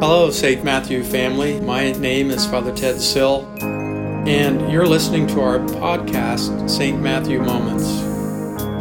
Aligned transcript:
Hello, 0.00 0.30
St. 0.30 0.64
Matthew 0.64 1.04
family. 1.04 1.60
My 1.60 1.92
name 1.92 2.30
is 2.30 2.46
Father 2.46 2.74
Ted 2.74 2.98
Sill, 2.98 3.46
and 3.60 4.72
you're 4.72 4.86
listening 4.86 5.26
to 5.26 5.42
our 5.42 5.58
podcast, 5.58 6.70
St. 6.70 6.98
Matthew 6.98 7.42
Moments, 7.42 7.86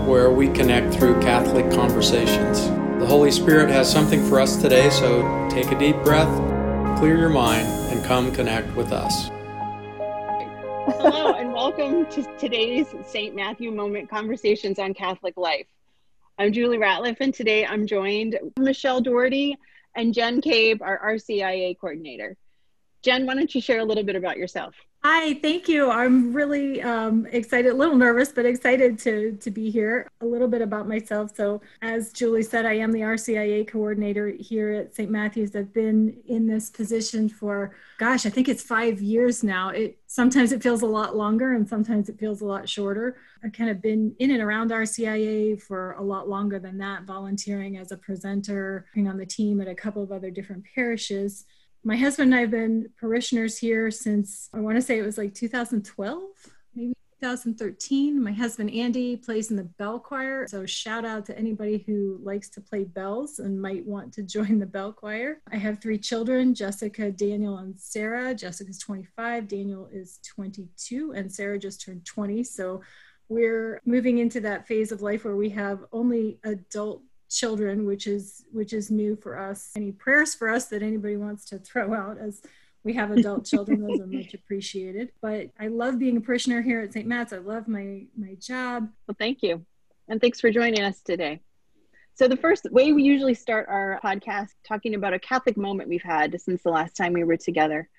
where 0.08 0.32
we 0.32 0.48
connect 0.48 0.94
through 0.94 1.20
Catholic 1.20 1.70
conversations. 1.70 2.66
The 3.02 3.06
Holy 3.06 3.32
Spirit 3.32 3.70
has 3.72 3.92
something 3.92 4.26
for 4.30 4.40
us 4.40 4.56
today, 4.62 4.90
so 4.90 5.50
take 5.52 5.70
a 5.70 5.78
deep 5.78 5.98
breath, 6.06 6.34
clear 6.98 7.18
your 7.18 7.28
mind, 7.28 7.68
and 7.92 8.02
come 8.06 8.32
connect 8.32 8.74
with 8.78 8.94
us. 8.94 9.28
Hello, 11.02 11.34
and 11.34 11.52
welcome 11.52 12.06
to 12.06 12.24
today's 12.38 12.96
St. 13.06 13.36
Matthew 13.36 13.72
Moment 13.72 14.10
Conversations 14.10 14.80
on 14.80 14.94
Catholic 14.94 15.36
Life. 15.36 15.68
I'm 16.40 16.54
Julie 16.54 16.78
Ratliff, 16.78 17.18
and 17.20 17.34
today 17.34 17.66
I'm 17.66 17.88
joined 17.88 18.38
Michelle 18.60 19.02
Doherty 19.02 19.58
and 19.96 20.14
Jen 20.14 20.40
Cabe, 20.40 20.84
our 20.84 21.16
RCIA 21.16 21.76
coordinator. 21.80 22.38
Jen, 23.02 23.26
why 23.26 23.34
don't 23.34 23.54
you 23.56 23.60
share 23.60 23.80
a 23.80 23.84
little 23.84 24.04
bit 24.04 24.16
about 24.16 24.38
yourself? 24.38 24.76
Hi, 25.10 25.36
thank 25.36 25.70
you. 25.70 25.90
I'm 25.90 26.34
really 26.34 26.82
um, 26.82 27.28
excited, 27.32 27.72
a 27.72 27.74
little 27.74 27.96
nervous, 27.96 28.34
but 28.34 28.46
excited 28.46 29.00
to, 29.00 29.38
to 29.38 29.50
be 29.50 29.72
here. 29.72 30.06
A 30.20 30.26
little 30.26 30.50
bit 30.50 30.62
about 30.62 30.86
myself. 30.86 31.34
So, 31.34 31.62
as 31.82 32.12
Julie 32.12 32.44
said, 32.44 32.66
I 32.66 32.74
am 32.74 32.92
the 32.92 33.00
RCIA 33.00 33.66
coordinator 33.70 34.28
here 34.38 34.74
at 34.74 34.94
St. 34.94 35.10
Matthew's. 35.10 35.56
I've 35.56 35.72
been 35.72 36.18
in 36.28 36.46
this 36.46 36.70
position 36.70 37.30
for, 37.30 37.74
gosh, 38.00 38.26
I 38.26 38.30
think 38.30 38.50
it's 38.50 38.62
five 38.62 39.02
years 39.02 39.46
now. 39.46 39.70
It 39.70 39.98
sometimes 40.08 40.52
it 40.52 40.62
feels 40.62 40.82
a 40.82 40.88
lot 40.88 41.16
longer, 41.16 41.54
and 41.54 41.66
sometimes 41.66 42.10
it 42.10 42.20
feels 42.20 42.42
a 42.42 42.46
lot 42.46 42.68
shorter. 42.68 43.16
I've 43.46 43.54
kind 43.54 43.70
of 43.70 43.82
been 43.82 44.14
in 44.20 44.32
and 44.32 44.42
around 44.42 44.72
RCIA 44.72 45.62
for 45.62 45.94
a 45.94 46.04
lot 46.04 46.28
longer 46.28 46.60
than 46.60 46.78
that, 46.80 47.04
volunteering 47.04 47.78
as 47.78 47.94
a 47.94 47.98
presenter, 47.98 48.88
being 48.94 49.08
on 49.08 49.18
the 49.18 49.26
team 49.26 49.62
at 49.62 49.70
a 49.70 49.76
couple 49.76 50.04
of 50.04 50.12
other 50.12 50.32
different 50.32 50.66
parishes 50.76 51.46
my 51.84 51.96
husband 51.96 52.34
and 52.34 52.36
I 52.36 52.42
have 52.42 52.52
been 52.52 52.90
parishioners 53.00 53.58
here 53.58 53.92
since 53.92 54.50
I 54.54 54.60
want 54.60 54.76
to 54.76 54.82
say 54.82 54.98
it 54.98 55.06
was 55.06 55.18
like 55.18 55.34
2012, 55.34 56.22
maybe 56.76 56.94
2013. 57.22 58.22
My 58.22 58.32
husband 58.32 58.72
Andy 58.72 59.18
plays 59.18 59.50
in 59.50 59.58
the 59.58 59.64
bell 59.64 60.00
choir. 60.00 60.48
So 60.48 60.66
shout 60.66 61.06
out 61.06 61.26
to 61.28 61.38
anybody 61.38 61.84
who 61.88 62.20
likes 62.22 62.50
to 62.50 62.62
play 62.62 62.84
bells 62.84 63.40
and 63.40 63.62
might 63.62 63.86
want 63.86 64.14
to 64.14 64.24
join 64.24 64.60
the 64.60 64.66
bell 64.66 64.92
choir. 64.92 65.42
I 65.52 65.58
have 65.58 65.82
three 65.82 65.98
children, 65.98 66.54
Jessica, 66.54 67.12
Daniel, 67.12 67.58
and 67.58 67.80
Sarah. 67.80 68.36
Jessica's 68.36 68.80
25, 68.80 69.48
Daniel 69.48 69.90
is 69.92 70.20
22, 70.36 71.14
and 71.14 71.32
Sarah 71.32 71.60
just 71.60 71.82
turned 71.82 72.06
20. 72.06 72.44
So 72.44 72.82
we're 73.30 73.82
moving 73.86 74.20
into 74.20 74.40
that 74.42 74.68
phase 74.68 74.92
of 74.92 75.02
life 75.02 75.26
where 75.26 75.36
we 75.36 75.50
have 75.50 75.84
only 75.92 76.40
adult 76.44 77.02
children, 77.30 77.86
which 77.86 78.08
is 78.08 78.44
which 78.52 78.74
is 78.74 78.92
new 78.92 79.16
for 79.16 79.38
us. 79.38 79.72
Any 79.76 79.92
prayers 79.92 80.34
for 80.34 80.50
us 80.50 80.66
that 80.68 80.82
anybody 80.82 81.18
wants 81.18 81.46
to 81.46 81.60
throw 81.60 81.94
out 81.94 82.18
as 82.18 82.42
we 82.84 82.94
have 82.94 83.12
adult 83.12 83.46
children, 83.46 83.86
those 83.86 84.00
are 84.00 84.08
much 84.08 84.34
appreciated. 84.34 85.12
But 85.22 85.50
I 85.60 85.68
love 85.68 86.00
being 86.00 86.18
a 86.18 86.22
parishioner 86.22 86.62
here 86.62 86.82
at 86.82 86.94
St. 86.94 87.08
Matt's. 87.08 87.34
I 87.34 87.38
love 87.38 87.68
my 87.68 88.06
my 88.18 88.36
job. 88.36 88.90
Well, 89.08 89.16
thank 89.18 89.44
you. 89.44 89.66
And 90.08 90.22
thanks 90.22 90.40
for 90.40 90.52
joining 90.52 90.82
us 90.82 91.02
today. 91.02 91.42
So 92.16 92.28
the 92.28 92.38
first 92.38 92.66
way 92.72 92.94
we 92.94 93.04
usually 93.04 93.36
start 93.36 93.68
our 93.70 94.00
podcast 94.04 94.54
talking 94.68 94.96
about 94.96 95.14
a 95.14 95.20
Catholic 95.20 95.56
moment 95.56 95.90
we've 95.90 96.02
had 96.02 96.40
since 96.42 96.64
the 96.64 96.72
last 96.72 96.96
time 96.96 97.14
we 97.14 97.24
were 97.24 97.38
together. 97.38 97.90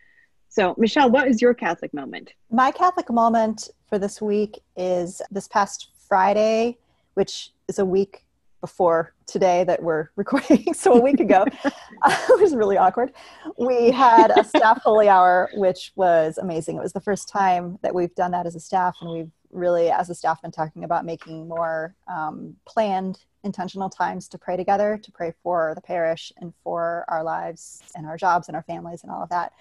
So, 0.48 0.74
Michelle, 0.78 1.10
what 1.10 1.28
is 1.28 1.42
your 1.42 1.54
Catholic 1.54 1.92
moment? 1.92 2.32
My 2.50 2.70
Catholic 2.70 3.10
moment 3.10 3.68
for 3.88 3.98
this 3.98 4.20
week 4.20 4.58
is 4.76 5.20
this 5.30 5.46
past 5.46 5.90
Friday, 6.08 6.78
which 7.14 7.50
is 7.68 7.78
a 7.78 7.84
week 7.84 8.24
before 8.60 9.14
today 9.28 9.62
that 9.64 9.82
we're 9.82 10.08
recording, 10.16 10.74
so 10.74 10.94
a 10.94 11.00
week 11.00 11.20
ago. 11.20 11.44
it 11.64 12.40
was 12.40 12.56
really 12.56 12.76
awkward. 12.76 13.12
We 13.56 13.92
had 13.92 14.32
a 14.36 14.42
staff 14.42 14.80
holy 14.82 15.08
hour, 15.08 15.50
which 15.54 15.92
was 15.94 16.38
amazing. 16.38 16.76
It 16.76 16.82
was 16.82 16.92
the 16.92 17.00
first 17.00 17.28
time 17.28 17.78
that 17.82 17.94
we've 17.94 18.14
done 18.14 18.32
that 18.32 18.46
as 18.46 18.56
a 18.56 18.60
staff, 18.60 18.96
and 19.00 19.10
we've 19.10 19.30
really, 19.52 19.90
as 19.90 20.10
a 20.10 20.14
staff, 20.14 20.42
been 20.42 20.50
talking 20.50 20.84
about 20.84 21.04
making 21.04 21.48
more 21.48 21.94
um, 22.08 22.56
planned, 22.66 23.20
intentional 23.44 23.88
times 23.88 24.28
to 24.28 24.38
pray 24.38 24.56
together, 24.56 24.98
to 25.02 25.12
pray 25.12 25.32
for 25.42 25.72
the 25.74 25.80
parish 25.80 26.32
and 26.38 26.52
for 26.64 27.04
our 27.08 27.22
lives 27.22 27.82
and 27.94 28.06
our 28.06 28.16
jobs 28.16 28.48
and 28.48 28.56
our 28.56 28.62
families 28.62 29.02
and 29.02 29.12
all 29.12 29.22
of 29.22 29.28
that. 29.28 29.52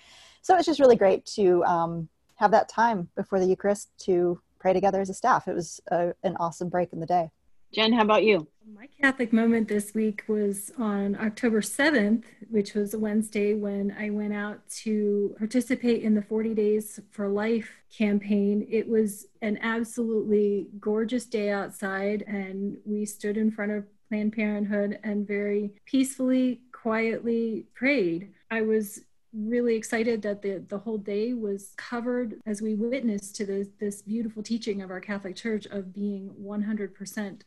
So 0.41 0.55
it's 0.55 0.65
just 0.65 0.79
really 0.79 0.95
great 0.95 1.25
to 1.35 1.63
um, 1.65 2.09
have 2.35 2.51
that 2.51 2.69
time 2.69 3.09
before 3.15 3.39
the 3.39 3.45
Eucharist 3.45 3.89
to 4.05 4.41
pray 4.59 4.73
together 4.73 5.01
as 5.01 5.09
a 5.09 5.13
staff. 5.13 5.47
It 5.47 5.53
was 5.53 5.79
a, 5.91 6.13
an 6.23 6.35
awesome 6.39 6.69
break 6.69 6.93
in 6.93 6.99
the 6.99 7.05
day. 7.05 7.29
Jen, 7.73 7.93
how 7.93 8.01
about 8.01 8.23
you? 8.23 8.47
My 8.73 8.87
Catholic 9.01 9.33
moment 9.33 9.67
this 9.67 9.93
week 9.93 10.23
was 10.27 10.71
on 10.77 11.17
October 11.19 11.61
7th, 11.61 12.23
which 12.49 12.73
was 12.73 12.93
a 12.93 12.99
Wednesday 12.99 13.53
when 13.53 13.95
I 13.99 14.09
went 14.09 14.33
out 14.33 14.67
to 14.83 15.35
participate 15.37 16.03
in 16.03 16.13
the 16.13 16.21
40 16.21 16.53
Days 16.53 16.99
for 17.11 17.27
Life 17.27 17.69
campaign. 17.95 18.65
It 18.69 18.87
was 18.87 19.27
an 19.41 19.59
absolutely 19.61 20.67
gorgeous 20.79 21.25
day 21.25 21.51
outside, 21.51 22.23
and 22.27 22.77
we 22.85 23.05
stood 23.05 23.37
in 23.37 23.51
front 23.51 23.71
of 23.71 23.85
Planned 24.09 24.33
Parenthood 24.33 24.99
and 25.03 25.27
very 25.27 25.73
peacefully, 25.85 26.61
quietly 26.71 27.65
prayed. 27.73 28.29
I 28.49 28.61
was 28.61 29.01
really 29.33 29.75
excited 29.75 30.21
that 30.21 30.41
the, 30.41 30.63
the 30.67 30.77
whole 30.77 30.97
day 30.97 31.33
was 31.33 31.73
covered 31.75 32.35
as 32.45 32.61
we 32.61 32.75
witnessed 32.75 33.35
to 33.35 33.45
this, 33.45 33.67
this 33.79 34.01
beautiful 34.01 34.41
teaching 34.41 34.81
of 34.81 34.89
our 34.89 35.01
Catholic 35.01 35.35
Church 35.35 35.65
of 35.67 35.93
being 35.93 36.31
100% 36.41 37.41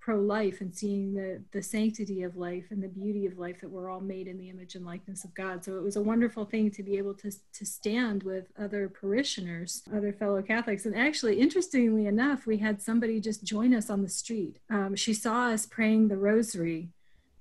pro-life 0.00 0.60
and 0.62 0.74
seeing 0.74 1.14
the 1.14 1.42
the 1.52 1.62
sanctity 1.62 2.22
of 2.22 2.36
life 2.36 2.64
and 2.70 2.82
the 2.82 2.88
beauty 2.88 3.26
of 3.26 3.38
life 3.38 3.60
that 3.60 3.70
we're 3.70 3.90
all 3.90 4.00
made 4.00 4.26
in 4.26 4.38
the 4.38 4.48
image 4.48 4.74
and 4.74 4.84
likeness 4.84 5.24
of 5.24 5.34
God. 5.34 5.62
So 5.64 5.76
it 5.76 5.82
was 5.82 5.96
a 5.96 6.02
wonderful 6.02 6.44
thing 6.46 6.70
to 6.72 6.82
be 6.82 6.96
able 6.96 7.14
to 7.14 7.30
to 7.30 7.66
stand 7.66 8.22
with 8.22 8.46
other 8.58 8.88
parishioners, 8.88 9.82
other 9.94 10.12
fellow 10.12 10.42
Catholics. 10.42 10.86
And 10.86 10.96
actually, 10.96 11.38
interestingly 11.38 12.06
enough, 12.06 12.46
we 12.46 12.58
had 12.58 12.80
somebody 12.80 13.20
just 13.20 13.44
join 13.44 13.74
us 13.74 13.90
on 13.90 14.02
the 14.02 14.08
street. 14.08 14.58
Um, 14.70 14.96
she 14.96 15.14
saw 15.14 15.48
us 15.48 15.66
praying 15.66 16.08
the 16.08 16.18
Rosary. 16.18 16.88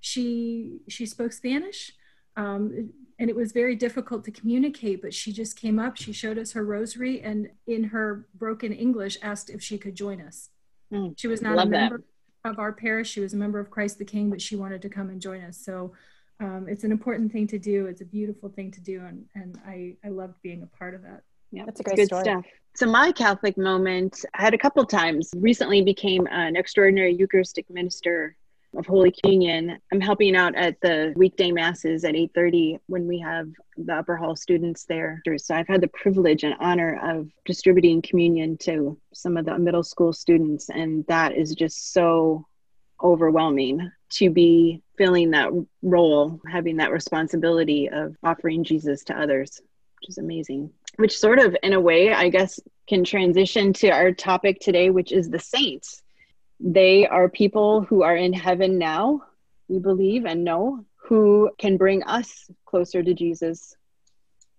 She 0.01 0.81
she 0.89 1.05
spoke 1.05 1.33
Spanish. 1.33 1.93
Um, 2.35 2.91
and 3.17 3.29
it 3.29 3.35
was 3.35 3.51
very 3.51 3.75
difficult 3.75 4.23
to 4.23 4.31
communicate 4.31 5.01
but 5.01 5.13
she 5.13 5.33
just 5.33 5.59
came 5.59 5.77
up 5.77 5.97
she 5.97 6.13
showed 6.13 6.37
us 6.37 6.53
her 6.53 6.63
rosary 6.63 7.21
and 7.21 7.49
in 7.67 7.83
her 7.83 8.25
broken 8.33 8.71
english 8.71 9.17
asked 9.21 9.49
if 9.49 9.61
she 9.61 9.77
could 9.77 9.93
join 9.93 10.21
us 10.21 10.51
mm, 10.93 11.13
she 11.17 11.27
was 11.27 11.41
not 11.41 11.59
a 11.59 11.65
member 11.65 11.97
that 11.97 12.03
of 12.45 12.59
our 12.59 12.71
parish. 12.71 13.09
She 13.09 13.19
was 13.19 13.33
a 13.33 13.37
member 13.37 13.59
of 13.59 13.69
Christ 13.69 13.97
the 13.97 14.05
King, 14.05 14.29
but 14.29 14.41
she 14.41 14.55
wanted 14.55 14.81
to 14.81 14.89
come 14.89 15.09
and 15.09 15.21
join 15.21 15.41
us. 15.41 15.57
So 15.57 15.93
um, 16.39 16.67
it's 16.69 16.83
an 16.83 16.91
important 16.91 17.31
thing 17.31 17.47
to 17.47 17.59
do. 17.59 17.87
It's 17.87 18.01
a 18.01 18.05
beautiful 18.05 18.49
thing 18.49 18.71
to 18.71 18.81
do, 18.81 19.01
and 19.05 19.25
and 19.35 19.59
I 19.65 19.95
I 20.05 20.09
loved 20.09 20.41
being 20.41 20.63
a 20.63 20.77
part 20.77 20.93
of 20.93 21.01
that. 21.03 21.23
Yeah, 21.51 21.65
that's 21.65 21.79
a 21.79 21.83
great 21.83 21.97
good 21.97 22.07
story. 22.07 22.23
stuff. 22.23 22.45
So 22.75 22.85
my 22.85 23.11
Catholic 23.11 23.57
moment, 23.57 24.23
I 24.33 24.41
had 24.43 24.53
a 24.53 24.57
couple 24.57 24.85
times. 24.85 25.31
Recently, 25.35 25.81
became 25.81 26.27
an 26.31 26.55
extraordinary 26.55 27.13
Eucharistic 27.13 27.69
minister 27.69 28.37
of 28.77 28.85
Holy 28.85 29.11
Communion. 29.11 29.79
I'm 29.91 30.01
helping 30.01 30.35
out 30.35 30.55
at 30.55 30.79
the 30.81 31.13
weekday 31.15 31.51
masses 31.51 32.03
at 32.03 32.15
8:30 32.15 32.79
when 32.87 33.07
we 33.07 33.19
have 33.19 33.47
the 33.77 33.95
upper 33.95 34.15
hall 34.15 34.35
students 34.35 34.85
there. 34.85 35.21
So 35.37 35.55
I've 35.55 35.67
had 35.67 35.81
the 35.81 35.87
privilege 35.87 36.43
and 36.43 36.55
honor 36.59 36.99
of 37.03 37.29
distributing 37.45 38.01
communion 38.01 38.57
to 38.59 38.97
some 39.13 39.37
of 39.37 39.45
the 39.45 39.57
middle 39.57 39.83
school 39.83 40.13
students 40.13 40.69
and 40.69 41.05
that 41.07 41.35
is 41.35 41.55
just 41.55 41.93
so 41.93 42.45
overwhelming 43.01 43.89
to 44.09 44.29
be 44.29 44.81
filling 44.97 45.31
that 45.31 45.49
role, 45.81 46.39
having 46.47 46.77
that 46.77 46.91
responsibility 46.91 47.89
of 47.89 48.15
offering 48.23 48.63
Jesus 48.63 49.03
to 49.05 49.19
others, 49.19 49.61
which 49.99 50.09
is 50.09 50.17
amazing. 50.17 50.69
Which 50.97 51.17
sort 51.17 51.39
of 51.39 51.55
in 51.63 51.73
a 51.73 51.79
way, 51.79 52.13
I 52.13 52.29
guess 52.29 52.59
can 52.87 53.03
transition 53.03 53.71
to 53.73 53.89
our 53.89 54.11
topic 54.11 54.59
today, 54.59 54.89
which 54.89 55.11
is 55.11 55.29
the 55.29 55.39
saints 55.39 56.03
they 56.59 57.07
are 57.07 57.29
people 57.29 57.81
who 57.81 58.03
are 58.03 58.15
in 58.15 58.33
heaven 58.33 58.77
now, 58.77 59.23
we 59.67 59.79
believe 59.79 60.25
and 60.25 60.43
know, 60.43 60.85
who 60.95 61.49
can 61.57 61.77
bring 61.77 62.03
us 62.03 62.49
closer 62.65 63.01
to 63.01 63.13
Jesus 63.13 63.75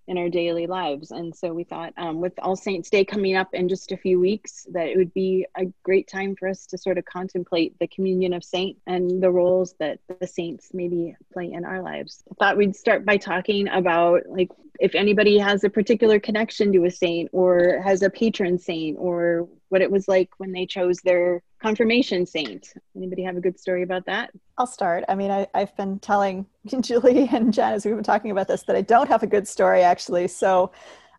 in 0.09 0.19
our 0.19 0.29
daily 0.29 0.67
lives. 0.67 1.13
And 1.13 1.35
so 1.35 1.53
we 1.53 1.63
thought, 1.63 1.93
um, 1.97 2.21
with 2.21 2.33
All 2.41 2.57
Saints 2.57 2.91
Day 2.91 3.05
coming 3.05 3.37
up 3.37 3.55
in 3.55 3.69
just 3.69 3.93
a 3.93 3.97
few 3.97 4.19
weeks, 4.19 4.67
that 4.73 4.89
it 4.89 4.97
would 4.97 5.15
be 5.15 5.47
a 5.57 5.67
great 5.85 6.09
time 6.09 6.35
for 6.35 6.49
us 6.49 6.67
to 6.67 6.79
sort 6.79 6.99
of 6.99 7.05
contemplate 7.05 7.79
the 7.79 7.87
communion 7.87 8.33
of 8.33 8.43
saints 8.43 8.81
and 8.89 9.23
the 9.23 9.31
roles 9.31 9.75
that 9.79 10.01
the 10.19 10.27
saints 10.27 10.71
maybe 10.75 11.15
play 11.33 11.53
in 11.53 11.65
our 11.65 11.81
lives. 11.81 12.25
I 12.29 12.35
thought 12.35 12.57
we'd 12.57 12.75
start 12.75 13.05
by 13.05 13.19
talking 13.19 13.69
about 13.69 14.23
like 14.29 14.51
if 14.81 14.97
anybody 14.97 15.39
has 15.39 15.63
a 15.63 15.71
particular 15.71 16.19
connection 16.19 16.73
to 16.73 16.87
a 16.87 16.91
saint 16.91 17.29
or 17.33 17.81
has 17.85 18.03
a 18.03 18.11
patron 18.11 18.59
saint 18.59 18.97
or 18.99 19.49
what 19.69 19.83
it 19.83 19.93
was 19.93 20.09
like 20.09 20.31
when 20.39 20.51
they 20.51 20.67
chose 20.67 20.99
their 21.05 21.43
confirmation 21.61 22.27
saint. 22.27 22.75
Anybody 22.97 23.23
have 23.23 23.37
a 23.37 23.41
good 23.41 23.59
story 23.59 23.83
about 23.83 24.07
that? 24.07 24.31
I'll 24.59 24.67
start. 24.67 25.05
I 25.09 25.15
mean, 25.15 25.31
I, 25.31 25.47
have 25.55 25.77
been 25.77 25.99
telling 25.99 26.47
Julie 26.81 27.29
and 27.33 27.53
Jen 27.53 27.75
as 27.75 27.85
we've 27.85 27.95
been 27.95 28.05
talking 28.05 28.31
about 28.31 28.49
this 28.49 28.63
that 28.65 28.77
I 28.77 28.83
don't 28.83 29.09
have 29.09 29.23
a 29.23 29.27
good 29.27 29.47
story 29.47 29.83
actually. 29.83 30.29
So 30.29 30.73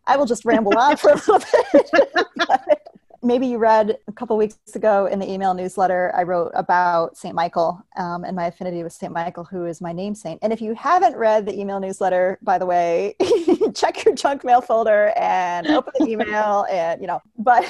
I 0.06 0.16
will 0.16 0.26
just 0.26 0.44
ramble 0.44 0.76
on 0.76 0.96
for 0.96 1.10
a 1.10 1.14
little 1.14 1.38
bit. 1.38 2.16
maybe 3.22 3.46
you 3.46 3.56
read 3.56 3.96
a 4.08 4.12
couple 4.12 4.36
weeks 4.36 4.56
ago 4.74 5.06
in 5.06 5.18
the 5.20 5.30
email 5.30 5.54
newsletter 5.54 6.12
I 6.14 6.24
wrote 6.24 6.50
about 6.54 7.16
St. 7.16 7.34
Michael 7.34 7.80
um, 7.96 8.24
and 8.24 8.34
my 8.34 8.46
affinity 8.46 8.82
with 8.82 8.92
St. 8.92 9.12
Michael, 9.12 9.44
who 9.44 9.66
is 9.66 9.80
my 9.80 9.92
name 9.92 10.14
saint. 10.14 10.40
And 10.42 10.52
if 10.52 10.60
you 10.60 10.74
haven't 10.74 11.16
read 11.16 11.46
the 11.46 11.58
email 11.58 11.78
newsletter, 11.78 12.38
by 12.42 12.58
the 12.58 12.66
way, 12.66 13.14
check 13.74 14.04
your 14.04 14.14
junk 14.14 14.44
mail 14.44 14.60
folder 14.60 15.12
and 15.16 15.68
open 15.68 15.92
the 16.00 16.10
email 16.10 16.66
and, 16.68 17.00
you 17.00 17.06
know, 17.06 17.22
but 17.38 17.64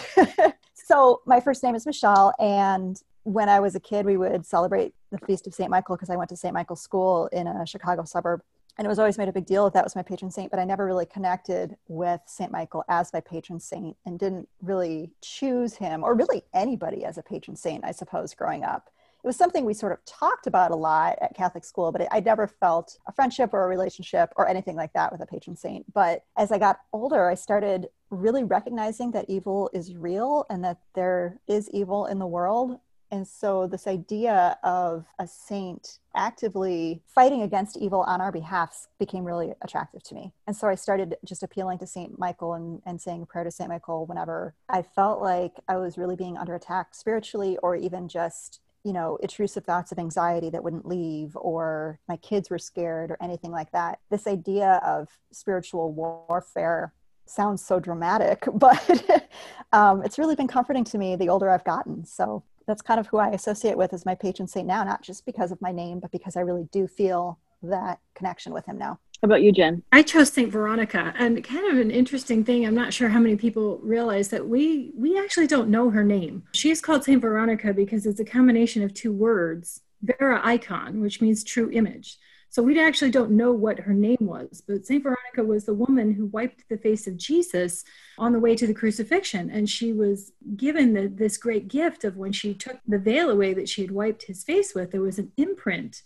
so 0.84 1.20
my 1.26 1.40
first 1.40 1.62
name 1.62 1.74
is 1.74 1.86
Michelle. 1.86 2.32
And 2.38 3.00
when 3.24 3.48
I 3.48 3.60
was 3.60 3.74
a 3.74 3.80
kid, 3.80 4.04
we 4.04 4.16
would 4.16 4.44
celebrate 4.44 4.94
the 5.10 5.18
Feast 5.18 5.46
of 5.46 5.54
St. 5.54 5.70
Michael 5.70 5.96
because 5.96 6.10
I 6.10 6.16
went 6.16 6.30
to 6.30 6.36
St. 6.36 6.52
Michael's 6.52 6.82
School 6.82 7.28
in 7.32 7.46
a 7.46 7.66
Chicago 7.66 8.04
suburb 8.04 8.42
and 8.78 8.86
it 8.86 8.88
was 8.88 8.98
always 8.98 9.18
made 9.18 9.28
a 9.28 9.32
big 9.32 9.46
deal 9.46 9.64
that 9.64 9.74
that 9.74 9.84
was 9.84 9.96
my 9.96 10.02
patron 10.02 10.30
saint 10.30 10.50
but 10.50 10.60
i 10.60 10.64
never 10.64 10.84
really 10.86 11.06
connected 11.06 11.76
with 11.88 12.20
saint 12.26 12.50
michael 12.50 12.84
as 12.88 13.12
my 13.12 13.20
patron 13.20 13.60
saint 13.60 13.96
and 14.06 14.18
didn't 14.18 14.48
really 14.60 15.10
choose 15.20 15.74
him 15.74 16.02
or 16.02 16.14
really 16.14 16.42
anybody 16.54 17.04
as 17.04 17.18
a 17.18 17.22
patron 17.22 17.56
saint 17.56 17.84
i 17.84 17.90
suppose 17.90 18.34
growing 18.34 18.64
up 18.64 18.90
it 19.22 19.26
was 19.26 19.36
something 19.36 19.64
we 19.64 19.74
sort 19.74 19.92
of 19.92 20.04
talked 20.04 20.46
about 20.46 20.70
a 20.70 20.76
lot 20.76 21.18
at 21.20 21.34
catholic 21.34 21.64
school 21.64 21.92
but 21.92 22.06
i 22.10 22.20
never 22.20 22.46
felt 22.46 22.98
a 23.06 23.12
friendship 23.12 23.52
or 23.52 23.64
a 23.64 23.68
relationship 23.68 24.32
or 24.36 24.48
anything 24.48 24.76
like 24.76 24.92
that 24.92 25.12
with 25.12 25.20
a 25.20 25.26
patron 25.26 25.56
saint 25.56 25.84
but 25.92 26.24
as 26.36 26.50
i 26.50 26.58
got 26.58 26.80
older 26.92 27.28
i 27.28 27.34
started 27.34 27.88
really 28.12 28.44
recognizing 28.44 29.10
that 29.12 29.26
evil 29.28 29.70
is 29.72 29.96
real 29.96 30.46
and 30.50 30.62
that 30.64 30.78
there 30.94 31.40
is 31.48 31.68
evil 31.70 32.06
in 32.06 32.18
the 32.18 32.26
world 32.26 32.78
and 33.12 33.28
so, 33.28 33.66
this 33.66 33.86
idea 33.86 34.56
of 34.64 35.04
a 35.18 35.26
saint 35.26 35.98
actively 36.16 37.02
fighting 37.06 37.42
against 37.42 37.76
evil 37.76 38.00
on 38.00 38.22
our 38.22 38.32
behalf 38.32 38.88
became 38.98 39.22
really 39.22 39.52
attractive 39.60 40.02
to 40.04 40.14
me. 40.14 40.32
And 40.46 40.56
so, 40.56 40.66
I 40.66 40.76
started 40.76 41.16
just 41.22 41.42
appealing 41.42 41.78
to 41.80 41.86
Saint 41.86 42.18
Michael 42.18 42.54
and, 42.54 42.80
and 42.86 42.98
saying 42.98 43.22
a 43.22 43.26
prayer 43.26 43.44
to 43.44 43.50
Saint 43.50 43.68
Michael 43.68 44.06
whenever 44.06 44.54
I 44.70 44.80
felt 44.80 45.20
like 45.20 45.60
I 45.68 45.76
was 45.76 45.98
really 45.98 46.16
being 46.16 46.38
under 46.38 46.54
attack 46.54 46.94
spiritually 46.94 47.58
or 47.62 47.76
even 47.76 48.08
just 48.08 48.60
you 48.82 48.92
know, 48.92 49.16
intrusive 49.22 49.64
thoughts 49.64 49.92
of 49.92 49.98
anxiety 50.00 50.50
that 50.50 50.64
wouldn't 50.64 50.88
leave, 50.88 51.36
or 51.36 52.00
my 52.08 52.16
kids 52.16 52.50
were 52.50 52.58
scared, 52.58 53.12
or 53.12 53.18
anything 53.22 53.52
like 53.52 53.70
that. 53.70 54.00
This 54.10 54.26
idea 54.26 54.80
of 54.84 55.08
spiritual 55.30 55.92
warfare 55.92 56.92
sounds 57.32 57.64
so 57.64 57.80
dramatic, 57.80 58.44
but 58.54 59.28
um, 59.72 60.02
it's 60.02 60.18
really 60.18 60.36
been 60.36 60.48
comforting 60.48 60.84
to 60.84 60.98
me 60.98 61.16
the 61.16 61.28
older 61.28 61.50
I've 61.50 61.64
gotten. 61.64 62.04
So 62.04 62.42
that's 62.66 62.82
kind 62.82 63.00
of 63.00 63.06
who 63.08 63.18
I 63.18 63.30
associate 63.30 63.76
with 63.76 63.92
as 63.92 64.06
my 64.06 64.14
patron 64.14 64.46
saint 64.46 64.66
now, 64.66 64.84
not 64.84 65.02
just 65.02 65.26
because 65.26 65.50
of 65.50 65.60
my 65.60 65.72
name, 65.72 66.00
but 66.00 66.10
because 66.10 66.36
I 66.36 66.40
really 66.40 66.68
do 66.70 66.86
feel 66.86 67.38
that 67.62 68.00
connection 68.14 68.52
with 68.52 68.66
him 68.66 68.78
now. 68.78 68.98
How 69.22 69.26
about 69.26 69.42
you, 69.42 69.52
Jen? 69.52 69.84
I 69.92 70.02
chose 70.02 70.32
Saint 70.32 70.50
Veronica, 70.50 71.14
and 71.16 71.44
kind 71.44 71.70
of 71.70 71.78
an 71.78 71.92
interesting 71.92 72.42
thing. 72.42 72.66
I'm 72.66 72.74
not 72.74 72.92
sure 72.92 73.08
how 73.08 73.20
many 73.20 73.36
people 73.36 73.78
realize 73.80 74.28
that 74.30 74.48
we 74.48 74.90
we 74.96 75.16
actually 75.16 75.46
don't 75.46 75.68
know 75.68 75.90
her 75.90 76.02
name. 76.02 76.42
She 76.54 76.72
is 76.72 76.80
called 76.80 77.04
Saint 77.04 77.22
Veronica 77.22 77.72
because 77.72 78.04
it's 78.04 78.18
a 78.18 78.24
combination 78.24 78.82
of 78.82 78.92
two 78.92 79.12
words, 79.12 79.82
Vera 80.02 80.40
icon, 80.42 81.00
which 81.00 81.20
means 81.20 81.44
true 81.44 81.70
image. 81.70 82.18
So 82.52 82.62
we 82.62 82.78
actually 82.78 83.10
don't 83.10 83.30
know 83.30 83.50
what 83.50 83.80
her 83.80 83.94
name 83.94 84.18
was, 84.20 84.62
but 84.68 84.84
St. 84.84 85.02
Veronica 85.02 85.42
was 85.42 85.64
the 85.64 85.72
woman 85.72 86.12
who 86.12 86.26
wiped 86.26 86.68
the 86.68 86.76
face 86.76 87.06
of 87.06 87.16
Jesus 87.16 87.82
on 88.18 88.32
the 88.32 88.38
way 88.38 88.54
to 88.56 88.66
the 88.66 88.74
crucifixion. 88.74 89.48
And 89.48 89.70
she 89.70 89.94
was 89.94 90.32
given 90.54 90.92
the, 90.92 91.08
this 91.08 91.38
great 91.38 91.68
gift 91.68 92.04
of 92.04 92.18
when 92.18 92.30
she 92.30 92.52
took 92.52 92.78
the 92.86 92.98
veil 92.98 93.30
away 93.30 93.54
that 93.54 93.70
she 93.70 93.80
had 93.80 93.90
wiped 93.90 94.24
his 94.24 94.44
face 94.44 94.74
with, 94.74 94.90
there 94.90 95.00
was 95.00 95.18
an 95.18 95.32
imprint 95.38 96.02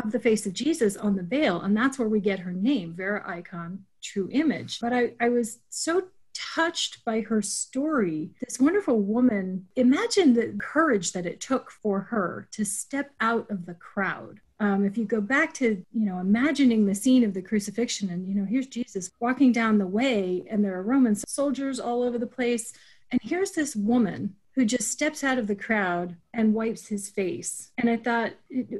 of 0.00 0.12
the 0.12 0.20
face 0.20 0.46
of 0.46 0.52
Jesus 0.52 0.96
on 0.96 1.16
the 1.16 1.24
veil. 1.24 1.60
And 1.60 1.76
that's 1.76 1.98
where 1.98 2.08
we 2.08 2.20
get 2.20 2.38
her 2.38 2.52
name, 2.52 2.94
Vera 2.94 3.28
Icon, 3.28 3.84
true 4.00 4.28
image. 4.30 4.78
But 4.78 4.92
I, 4.92 5.14
I 5.20 5.30
was 5.30 5.58
so 5.68 6.04
touched 6.32 7.04
by 7.04 7.22
her 7.22 7.42
story. 7.42 8.30
This 8.40 8.60
wonderful 8.60 9.00
woman, 9.00 9.66
imagine 9.74 10.34
the 10.34 10.56
courage 10.60 11.10
that 11.10 11.26
it 11.26 11.40
took 11.40 11.72
for 11.72 12.02
her 12.02 12.48
to 12.52 12.64
step 12.64 13.10
out 13.20 13.50
of 13.50 13.66
the 13.66 13.74
crowd 13.74 14.38
um, 14.60 14.84
if 14.84 14.98
you 14.98 15.04
go 15.04 15.20
back 15.20 15.54
to 15.54 15.84
you 15.92 16.06
know 16.06 16.18
imagining 16.18 16.86
the 16.86 16.94
scene 16.94 17.24
of 17.24 17.34
the 17.34 17.42
crucifixion 17.42 18.10
and 18.10 18.26
you 18.28 18.34
know 18.34 18.44
here's 18.44 18.66
jesus 18.66 19.10
walking 19.20 19.52
down 19.52 19.78
the 19.78 19.86
way 19.86 20.44
and 20.50 20.64
there 20.64 20.74
are 20.74 20.82
roman 20.82 21.14
soldiers 21.14 21.78
all 21.78 22.02
over 22.02 22.18
the 22.18 22.26
place. 22.26 22.72
And 23.10 23.20
here's 23.22 23.52
this 23.52 23.74
woman 23.74 24.34
who 24.58 24.64
just 24.64 24.90
steps 24.90 25.22
out 25.22 25.38
of 25.38 25.46
the 25.46 25.54
crowd 25.54 26.16
and 26.34 26.52
wipes 26.52 26.88
his 26.88 27.08
face. 27.08 27.70
And 27.78 27.88
I 27.88 27.96
thought, 27.96 28.32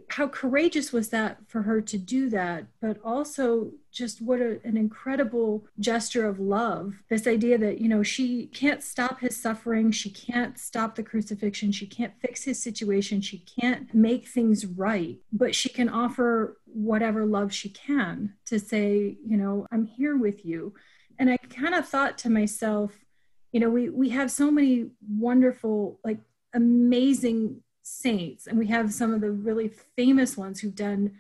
how 0.09 0.27
courageous 0.27 0.93
was 0.93 1.11
that 1.11 1.39
for 1.47 1.63
her 1.63 1.81
to 1.81 1.97
do 1.97 2.29
that? 2.31 2.67
But 2.81 2.99
also, 3.05 3.71
just 3.93 4.21
what 4.21 4.41
a, 4.41 4.59
an 4.65 4.77
incredible 4.77 5.69
gesture 5.79 6.27
of 6.27 6.41
love. 6.41 6.95
This 7.09 7.29
idea 7.29 7.59
that, 7.59 7.81
you 7.81 7.89
know, 7.89 8.03
she 8.03 8.47
can't 8.47 8.83
stop 8.83 9.21
his 9.21 9.41
suffering, 9.41 9.93
she 9.93 10.11
can't 10.11 10.59
stop 10.59 10.97
the 10.97 11.05
crucifixion, 11.05 11.71
she 11.71 11.87
can't 11.87 12.21
fix 12.21 12.43
his 12.43 12.61
situation, 12.61 13.21
she 13.21 13.39
can't 13.39 13.95
make 13.95 14.27
things 14.27 14.67
right, 14.67 15.21
but 15.33 15.55
she 15.55 15.69
can 15.69 15.89
offer 15.89 16.59
whatever 16.65 17.25
love 17.25 17.53
she 17.53 17.69
can 17.69 18.35
to 18.47 18.59
say, 18.59 19.17
you 19.25 19.37
know, 19.37 19.65
I'm 19.71 19.87
here 19.87 20.17
with 20.17 20.45
you. 20.45 20.75
And 21.21 21.31
I 21.31 21.37
kind 21.37 21.77
of 21.77 21.89
thought 21.89 22.19
to 22.19 22.31
myself, 22.31 22.99
you 23.53 23.61
know 23.61 23.71
we 23.71 23.89
we 23.89 24.09
have 24.11 24.31
so 24.31 24.51
many 24.51 24.91
wonderful 25.09 25.99
like 26.05 26.19
amazing 26.55 27.63
saints 27.83 28.47
and 28.47 28.59
we 28.59 28.67
have 28.67 28.93
some 28.93 29.15
of 29.15 29.21
the 29.21 29.31
really 29.31 29.69
famous 29.97 30.37
ones 30.37 30.61
who've 30.61 30.75
done 30.75 31.13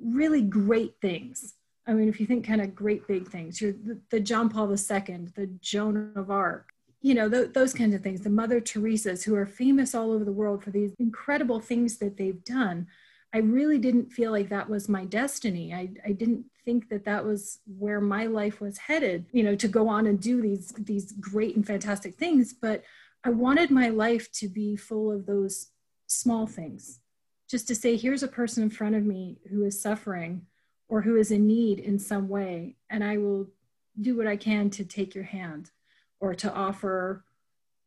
really 0.00 0.42
great 0.42 0.94
things. 1.02 1.54
I 1.86 1.92
mean 1.92 2.08
if 2.08 2.20
you 2.20 2.26
think 2.26 2.46
kind 2.46 2.60
of 2.60 2.74
great 2.74 3.06
big 3.06 3.28
things 3.28 3.60
you're 3.60 3.72
the, 3.72 3.98
the 4.10 4.20
john 4.20 4.50
paul 4.50 4.70
ii 4.70 4.76
the 4.76 5.50
joan 5.60 6.12
of 6.16 6.30
arc 6.30 6.68
you 7.00 7.14
know 7.14 7.30
th- 7.30 7.54
those 7.54 7.72
kinds 7.72 7.94
of 7.94 8.02
things 8.02 8.20
the 8.20 8.28
mother 8.28 8.60
teresa's 8.60 9.24
who 9.24 9.34
are 9.34 9.46
famous 9.46 9.94
all 9.94 10.12
over 10.12 10.24
the 10.24 10.32
world 10.32 10.62
for 10.62 10.70
these 10.70 10.92
incredible 10.98 11.60
things 11.60 11.96
that 11.96 12.18
they've 12.18 12.44
done 12.44 12.86
I 13.34 13.38
really 13.38 13.78
didn't 13.78 14.12
feel 14.12 14.30
like 14.32 14.48
that 14.48 14.70
was 14.70 14.88
my 14.88 15.04
destiny. 15.04 15.74
I, 15.74 15.90
I 16.04 16.12
didn't 16.12 16.46
think 16.64 16.88
that 16.88 17.04
that 17.04 17.24
was 17.24 17.60
where 17.66 18.00
my 18.00 18.26
life 18.26 18.60
was 18.60 18.78
headed, 18.78 19.26
you 19.32 19.42
know, 19.42 19.54
to 19.56 19.68
go 19.68 19.88
on 19.88 20.06
and 20.06 20.20
do 20.20 20.40
these, 20.40 20.72
these 20.78 21.12
great 21.12 21.54
and 21.56 21.66
fantastic 21.66 22.14
things. 22.14 22.54
But 22.54 22.84
I 23.24 23.30
wanted 23.30 23.70
my 23.70 23.90
life 23.90 24.32
to 24.32 24.48
be 24.48 24.76
full 24.76 25.12
of 25.12 25.26
those 25.26 25.68
small 26.06 26.46
things, 26.46 27.00
just 27.50 27.68
to 27.68 27.74
say, 27.74 27.96
here's 27.96 28.22
a 28.22 28.28
person 28.28 28.62
in 28.62 28.70
front 28.70 28.94
of 28.94 29.04
me 29.04 29.38
who 29.50 29.64
is 29.64 29.80
suffering 29.80 30.46
or 30.88 31.02
who 31.02 31.16
is 31.16 31.30
in 31.30 31.46
need 31.46 31.78
in 31.78 31.98
some 31.98 32.28
way, 32.28 32.76
and 32.88 33.04
I 33.04 33.18
will 33.18 33.48
do 34.00 34.16
what 34.16 34.26
I 34.26 34.36
can 34.36 34.70
to 34.70 34.84
take 34.84 35.14
your 35.14 35.24
hand 35.24 35.70
or 36.20 36.34
to 36.34 36.52
offer 36.52 37.24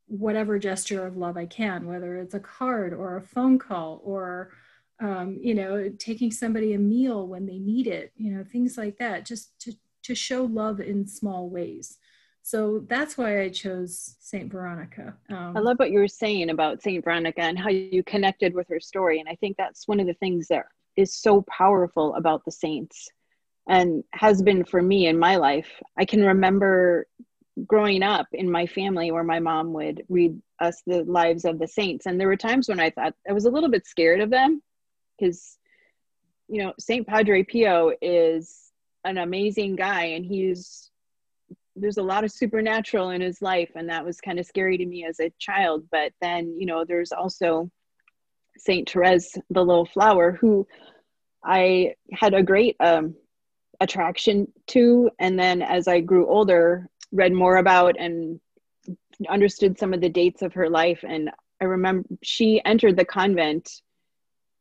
whatever 0.05 0.59
gesture 0.59 1.05
of 1.05 1.17
love 1.17 1.37
I 1.37 1.45
can, 1.45 1.87
whether 1.87 2.17
it's 2.17 2.33
a 2.33 2.39
card 2.39 2.93
or 2.93 3.17
a 3.17 3.21
phone 3.21 3.57
call 3.57 4.01
or 4.03 4.51
um, 5.01 5.39
you 5.41 5.55
know, 5.55 5.89
taking 5.97 6.31
somebody 6.31 6.73
a 6.73 6.77
meal 6.77 7.27
when 7.27 7.45
they 7.45 7.57
need 7.57 7.87
it, 7.87 8.13
you 8.15 8.31
know, 8.31 8.43
things 8.43 8.77
like 8.77 8.97
that, 8.99 9.25
just 9.25 9.59
to, 9.61 9.73
to 10.03 10.13
show 10.13 10.43
love 10.45 10.79
in 10.79 11.07
small 11.07 11.49
ways. 11.49 11.97
So 12.43 12.85
that's 12.87 13.17
why 13.17 13.41
I 13.41 13.49
chose 13.49 14.15
Saint 14.19 14.51
Veronica. 14.51 15.15
Um, 15.29 15.57
I 15.57 15.59
love 15.59 15.77
what 15.77 15.91
you 15.91 15.99
were 15.99 16.07
saying 16.07 16.49
about 16.49 16.81
Saint 16.81 17.03
Veronica 17.03 17.41
and 17.41 17.57
how 17.57 17.69
you 17.69 18.03
connected 18.03 18.53
with 18.53 18.67
her 18.69 18.79
story. 18.79 19.19
And 19.19 19.27
I 19.27 19.35
think 19.35 19.57
that's 19.57 19.87
one 19.87 19.99
of 19.99 20.07
the 20.07 20.13
things 20.15 20.47
that 20.47 20.65
is 20.95 21.13
so 21.13 21.43
powerful 21.43 22.15
about 22.15 22.45
the 22.45 22.51
saints 22.51 23.09
and 23.67 24.03
has 24.13 24.41
been 24.41 24.63
for 24.63 24.81
me 24.81 25.07
in 25.07 25.17
my 25.17 25.35
life. 25.35 25.69
I 25.97 26.05
can 26.05 26.23
remember 26.23 27.07
growing 27.65 28.01
up 28.01 28.27
in 28.33 28.49
my 28.49 28.65
family 28.65 29.11
where 29.11 29.23
my 29.23 29.39
mom 29.39 29.73
would 29.73 30.03
read 30.09 30.39
us 30.59 30.81
the 30.85 31.03
lives 31.03 31.45
of 31.45 31.59
the 31.59 31.67
saints. 31.67 32.05
And 32.05 32.19
there 32.19 32.27
were 32.27 32.37
times 32.37 32.67
when 32.69 32.79
I 32.79 32.89
thought 32.89 33.13
I 33.29 33.33
was 33.33 33.45
a 33.45 33.51
little 33.51 33.69
bit 33.69 33.85
scared 33.85 34.19
of 34.19 34.29
them 34.29 34.61
because 35.21 35.57
you 36.47 36.61
know 36.61 36.73
Saint 36.79 37.07
Padre 37.07 37.43
Pio 37.43 37.91
is 38.01 38.71
an 39.05 39.17
amazing 39.17 39.75
guy 39.75 40.05
and 40.05 40.25
he's 40.25 40.89
there's 41.75 41.97
a 41.97 42.03
lot 42.03 42.23
of 42.23 42.31
supernatural 42.31 43.11
in 43.11 43.21
his 43.21 43.41
life 43.41 43.71
and 43.75 43.89
that 43.89 44.03
was 44.03 44.19
kind 44.19 44.39
of 44.39 44.45
scary 44.45 44.77
to 44.77 44.85
me 44.85 45.05
as 45.05 45.19
a 45.19 45.31
child. 45.39 45.85
But 45.91 46.11
then 46.21 46.55
you 46.57 46.65
know 46.65 46.83
there's 46.83 47.11
also 47.11 47.69
Saint 48.57 48.89
Therese 48.89 49.37
the 49.49 49.63
little 49.63 49.85
flower 49.85 50.33
who 50.33 50.67
I 51.43 51.95
had 52.11 52.33
a 52.33 52.43
great 52.43 52.75
um, 52.79 53.15
attraction 53.79 54.51
to. 54.67 55.09
And 55.19 55.39
then 55.39 55.61
as 55.61 55.87
I 55.87 56.01
grew 56.01 56.27
older 56.27 56.87
read 57.11 57.33
more 57.33 57.57
about 57.57 57.95
and 57.97 58.39
understood 59.29 59.79
some 59.79 59.93
of 59.93 60.01
the 60.01 60.09
dates 60.09 60.41
of 60.41 60.53
her 60.53 60.69
life. 60.69 61.03
And 61.07 61.31
I 61.61 61.65
remember 61.65 62.07
she 62.21 62.61
entered 62.63 62.97
the 62.97 63.05
convent 63.05 63.81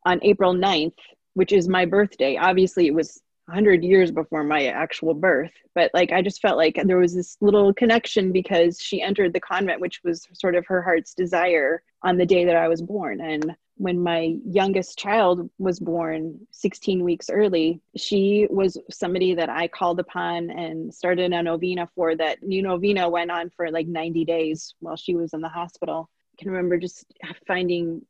on 0.04 0.20
April 0.22 0.54
9th, 0.54 0.94
which 1.34 1.52
is 1.52 1.68
my 1.68 1.84
birthday. 1.84 2.36
Obviously, 2.36 2.86
it 2.86 2.94
was 2.94 3.20
100 3.46 3.82
years 3.82 4.10
before 4.12 4.44
my 4.44 4.66
actual 4.66 5.12
birth, 5.12 5.52
but 5.74 5.90
like 5.92 6.12
I 6.12 6.22
just 6.22 6.40
felt 6.40 6.56
like 6.56 6.80
there 6.84 6.98
was 6.98 7.14
this 7.14 7.36
little 7.40 7.74
connection 7.74 8.30
because 8.30 8.80
she 8.80 9.02
entered 9.02 9.32
the 9.32 9.40
convent, 9.40 9.80
which 9.80 10.00
was 10.04 10.26
sort 10.34 10.54
of 10.54 10.66
her 10.66 10.82
heart's 10.82 11.14
desire 11.14 11.82
on 12.02 12.16
the 12.16 12.26
day 12.26 12.44
that 12.44 12.56
I 12.56 12.68
was 12.68 12.80
born. 12.80 13.20
And 13.20 13.56
when 13.76 13.98
my 13.98 14.36
youngest 14.44 14.98
child 14.98 15.50
was 15.58 15.80
born 15.80 16.38
16 16.52 17.02
weeks 17.02 17.30
early, 17.30 17.80
she 17.96 18.46
was 18.50 18.78
somebody 18.90 19.34
that 19.34 19.48
I 19.48 19.68
called 19.68 19.98
upon 19.98 20.50
and 20.50 20.92
started 20.94 21.32
a 21.32 21.42
novena 21.42 21.88
for. 21.94 22.14
That 22.14 22.42
new 22.42 22.62
novena 22.62 23.08
went 23.08 23.30
on 23.30 23.50
for 23.56 23.70
like 23.70 23.86
90 23.86 24.24
days 24.26 24.74
while 24.80 24.96
she 24.96 25.16
was 25.16 25.32
in 25.32 25.40
the 25.40 25.48
hospital. 25.48 26.08
I 26.34 26.42
can 26.42 26.50
remember 26.50 26.76
just 26.76 27.06
finding 27.46 28.02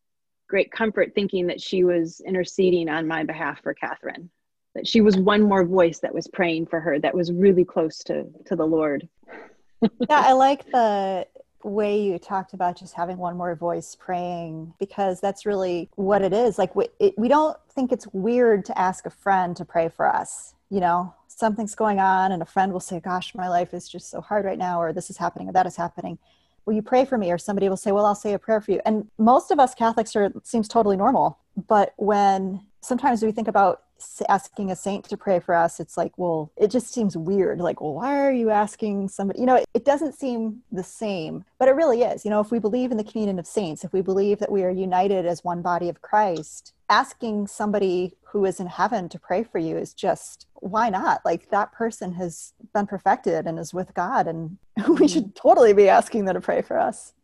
great 0.50 0.70
comfort 0.70 1.14
thinking 1.14 1.46
that 1.46 1.60
she 1.60 1.84
was 1.84 2.20
interceding 2.26 2.88
on 2.88 3.06
my 3.06 3.24
behalf 3.24 3.62
for 3.62 3.72
Catherine, 3.72 4.28
that 4.74 4.86
she 4.86 5.00
was 5.00 5.16
one 5.16 5.42
more 5.42 5.64
voice 5.64 6.00
that 6.00 6.14
was 6.14 6.26
praying 6.26 6.66
for 6.66 6.80
her, 6.80 6.98
that 6.98 7.14
was 7.14 7.32
really 7.32 7.64
close 7.64 7.98
to, 8.04 8.26
to 8.46 8.56
the 8.56 8.66
Lord. 8.66 9.08
yeah, 9.82 9.88
I 10.10 10.32
like 10.32 10.70
the 10.70 11.26
way 11.62 12.02
you 12.02 12.18
talked 12.18 12.52
about 12.52 12.78
just 12.78 12.94
having 12.94 13.16
one 13.16 13.36
more 13.36 13.54
voice 13.54 13.96
praying 13.98 14.74
because 14.78 15.20
that's 15.20 15.46
really 15.46 15.88
what 15.94 16.22
it 16.22 16.32
is. 16.32 16.58
Like 16.58 16.74
we, 16.74 16.88
it, 16.98 17.14
we 17.16 17.28
don't 17.28 17.56
think 17.70 17.92
it's 17.92 18.06
weird 18.12 18.64
to 18.66 18.78
ask 18.78 19.06
a 19.06 19.10
friend 19.10 19.56
to 19.56 19.64
pray 19.64 19.88
for 19.88 20.06
us 20.06 20.54
you 20.70 20.80
know? 20.80 21.12
Something's 21.26 21.74
going 21.74 21.98
on 21.98 22.32
and 22.32 22.42
a 22.42 22.46
friend 22.46 22.72
will 22.72 22.80
say 22.80 23.00
gosh 23.00 23.34
my 23.34 23.48
life 23.48 23.72
is 23.72 23.88
just 23.88 24.10
so 24.10 24.20
hard 24.20 24.44
right 24.44 24.58
now 24.58 24.80
or 24.80 24.92
this 24.92 25.08
is 25.08 25.16
happening 25.16 25.48
or 25.48 25.52
that 25.52 25.66
is 25.66 25.74
happening 25.74 26.18
will 26.66 26.74
you 26.74 26.82
pray 26.82 27.04
for 27.04 27.18
me? 27.18 27.30
Or 27.30 27.38
somebody 27.38 27.68
will 27.68 27.76
say 27.76 27.92
well 27.92 28.06
i'll 28.06 28.14
say 28.14 28.32
a 28.32 28.38
prayer 28.38 28.60
for 28.60 28.72
you. 28.72 28.80
And 28.84 29.08
most 29.18 29.50
of 29.50 29.58
us 29.58 29.74
catholics 29.74 30.14
are 30.16 30.32
seems 30.42 30.68
totally 30.68 30.96
normal. 30.96 31.38
But 31.68 31.94
when 31.96 32.64
sometimes 32.80 33.22
we 33.22 33.32
think 33.32 33.48
about 33.48 33.82
asking 34.30 34.70
a 34.70 34.76
saint 34.76 35.04
to 35.04 35.14
pray 35.14 35.38
for 35.38 35.54
us 35.54 35.78
it's 35.78 35.98
like 35.98 36.16
well 36.16 36.50
it 36.56 36.70
just 36.70 36.92
seems 36.92 37.16
weird. 37.16 37.60
Like 37.60 37.80
well 37.80 37.94
why 37.94 38.18
are 38.20 38.32
you 38.32 38.50
asking 38.50 39.08
somebody? 39.08 39.40
You 39.40 39.46
know 39.46 39.56
it, 39.56 39.66
it, 39.74 39.84
doesn't 39.84 40.14
seem 40.14 40.62
the 40.72 40.84
same 40.84 41.44
but 41.58 41.68
it 41.68 41.72
really 41.72 42.02
is. 42.02 42.24
You 42.24 42.30
know 42.30 42.40
if 42.40 42.50
we 42.50 42.58
believe 42.58 42.90
in 42.90 42.96
the 42.96 43.04
communion 43.04 43.38
of 43.38 43.46
saints 43.46 43.84
if 43.84 43.92
we 43.92 44.00
believe 44.00 44.38
that 44.38 44.50
we 44.50 44.62
are 44.64 44.70
united 44.70 45.26
as 45.26 45.44
one 45.44 45.62
body 45.62 45.88
of 45.88 46.00
christ 46.00 46.72
asking 46.90 47.46
somebody 47.46 48.16
who 48.30 48.44
is 48.44 48.60
in 48.60 48.66
heaven 48.66 49.08
to 49.08 49.18
pray 49.18 49.42
for 49.42 49.58
you 49.58 49.76
is 49.76 49.92
just 49.92 50.46
why 50.54 50.88
not? 50.88 51.20
Like 51.24 51.50
that 51.50 51.72
person 51.72 52.12
has 52.14 52.52
been 52.72 52.86
perfected 52.86 53.46
and 53.46 53.58
is 53.58 53.74
with 53.74 53.92
god 53.94 54.26
and 54.26 54.56
we 54.76 54.82
mm-hmm. 54.82 55.06
should 55.06 55.34
totally 55.34 55.72
be 55.72 55.88
asking 55.88 56.24
them 56.24 56.34
to 56.34 56.40
pray 56.40 56.62
for 56.62 56.78
us. 56.78 57.14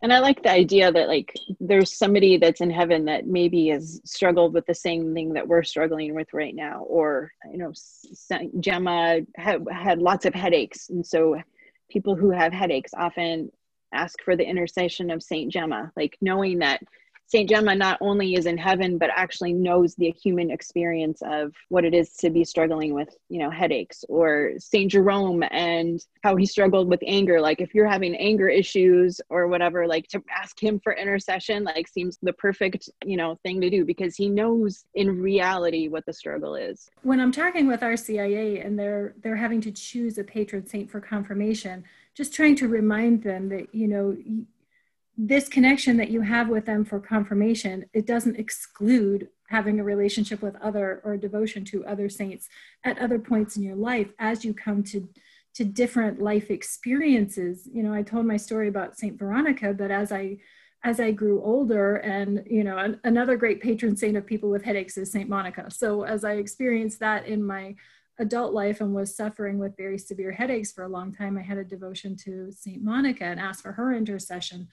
And 0.00 0.12
i 0.12 0.20
like 0.20 0.42
the 0.42 0.52
idea 0.52 0.92
that 0.92 1.08
like 1.08 1.34
there's 1.58 1.92
somebody 1.92 2.36
that's 2.36 2.60
in 2.60 2.70
heaven 2.70 3.04
that 3.06 3.26
maybe 3.26 3.68
has 3.68 4.00
struggled 4.04 4.54
with 4.54 4.64
the 4.66 4.74
same 4.74 5.12
thing 5.12 5.32
that 5.32 5.46
we're 5.46 5.64
struggling 5.64 6.14
with 6.14 6.32
right 6.32 6.54
now 6.54 6.82
or 6.82 7.32
you 7.50 7.58
know 7.58 7.72
gemma 8.60 9.20
had, 9.36 9.66
had 9.72 9.98
lots 9.98 10.24
of 10.24 10.34
headaches 10.34 10.88
and 10.90 11.04
so 11.04 11.40
people 11.90 12.14
who 12.14 12.30
have 12.30 12.52
headaches 12.52 12.92
often 12.96 13.50
ask 13.92 14.22
for 14.22 14.36
the 14.36 14.48
intercession 14.48 15.10
of 15.10 15.20
saint 15.20 15.52
gemma 15.52 15.90
like 15.96 16.16
knowing 16.20 16.60
that 16.60 16.80
Saint 17.28 17.48
Gemma 17.48 17.74
not 17.74 17.98
only 18.00 18.34
is 18.34 18.46
in 18.46 18.56
heaven, 18.56 18.96
but 18.96 19.10
actually 19.14 19.52
knows 19.52 19.94
the 19.94 20.10
human 20.10 20.50
experience 20.50 21.20
of 21.22 21.54
what 21.68 21.84
it 21.84 21.92
is 21.92 22.16
to 22.16 22.30
be 22.30 22.42
struggling 22.42 22.94
with, 22.94 23.14
you 23.28 23.38
know, 23.38 23.50
headaches, 23.50 24.02
or 24.08 24.52
Saint 24.58 24.90
Jerome 24.90 25.44
and 25.50 26.00
how 26.22 26.36
he 26.36 26.46
struggled 26.46 26.88
with 26.88 27.00
anger. 27.06 27.38
Like, 27.38 27.60
if 27.60 27.74
you're 27.74 27.86
having 27.86 28.16
anger 28.16 28.48
issues 28.48 29.20
or 29.28 29.46
whatever, 29.46 29.86
like 29.86 30.08
to 30.08 30.22
ask 30.34 30.58
him 30.58 30.80
for 30.80 30.94
intercession, 30.94 31.64
like, 31.64 31.86
seems 31.86 32.18
the 32.22 32.32
perfect, 32.32 32.88
you 33.04 33.18
know, 33.18 33.38
thing 33.42 33.60
to 33.60 33.68
do 33.68 33.84
because 33.84 34.16
he 34.16 34.30
knows 34.30 34.86
in 34.94 35.20
reality 35.20 35.88
what 35.88 36.06
the 36.06 36.14
struggle 36.14 36.54
is. 36.54 36.90
When 37.02 37.20
I'm 37.20 37.32
talking 37.32 37.68
with 37.68 37.80
RCIA 37.80 38.64
and 38.64 38.78
they're 38.78 39.14
they're 39.22 39.36
having 39.36 39.60
to 39.62 39.70
choose 39.70 40.16
a 40.16 40.24
patron 40.24 40.66
saint 40.66 40.90
for 40.90 41.00
confirmation, 41.00 41.84
just 42.14 42.32
trying 42.32 42.56
to 42.56 42.68
remind 42.68 43.22
them 43.22 43.50
that 43.50 43.74
you 43.74 43.86
know 43.86 44.16
this 45.20 45.48
connection 45.48 45.96
that 45.96 46.10
you 46.10 46.20
have 46.20 46.48
with 46.48 46.64
them 46.64 46.84
for 46.84 47.00
confirmation 47.00 47.84
it 47.92 48.06
doesn't 48.06 48.38
exclude 48.38 49.28
having 49.48 49.80
a 49.80 49.84
relationship 49.84 50.40
with 50.40 50.54
other 50.62 51.00
or 51.04 51.16
devotion 51.16 51.64
to 51.64 51.84
other 51.86 52.08
saints 52.08 52.48
at 52.84 52.98
other 52.98 53.18
points 53.18 53.56
in 53.56 53.64
your 53.64 53.74
life 53.74 54.12
as 54.20 54.44
you 54.44 54.54
come 54.54 54.82
to 54.82 55.08
to 55.54 55.64
different 55.64 56.20
life 56.20 56.50
experiences. 56.50 57.68
You 57.72 57.82
know 57.82 57.92
i 57.92 58.02
told 58.02 58.26
my 58.26 58.36
story 58.36 58.68
about 58.68 58.96
saint 58.96 59.18
veronica 59.18 59.74
but 59.74 59.90
as 59.90 60.12
i 60.12 60.36
as 60.84 61.00
i 61.00 61.10
grew 61.10 61.42
older 61.42 61.96
and 61.96 62.44
you 62.48 62.62
know 62.62 62.78
an, 62.78 63.00
another 63.02 63.36
great 63.36 63.60
patron 63.60 63.96
saint 63.96 64.16
of 64.16 64.24
people 64.24 64.50
with 64.50 64.62
headaches 64.62 64.96
is 64.96 65.10
saint 65.10 65.28
monica. 65.28 65.68
So 65.68 66.04
as 66.04 66.22
i 66.22 66.34
experienced 66.34 67.00
that 67.00 67.26
in 67.26 67.44
my 67.44 67.74
adult 68.20 68.52
life 68.52 68.80
and 68.80 68.94
was 68.94 69.16
suffering 69.16 69.58
with 69.58 69.76
very 69.76 69.98
severe 69.98 70.32
headaches 70.32 70.70
for 70.70 70.84
a 70.84 70.88
long 70.88 71.12
time 71.12 71.36
i 71.36 71.42
had 71.42 71.58
a 71.58 71.64
devotion 71.64 72.16
to 72.16 72.52
saint 72.52 72.82
monica 72.82 73.24
and 73.24 73.40
asked 73.40 73.62
for 73.62 73.72
her 73.72 73.92
intercession 73.92 74.68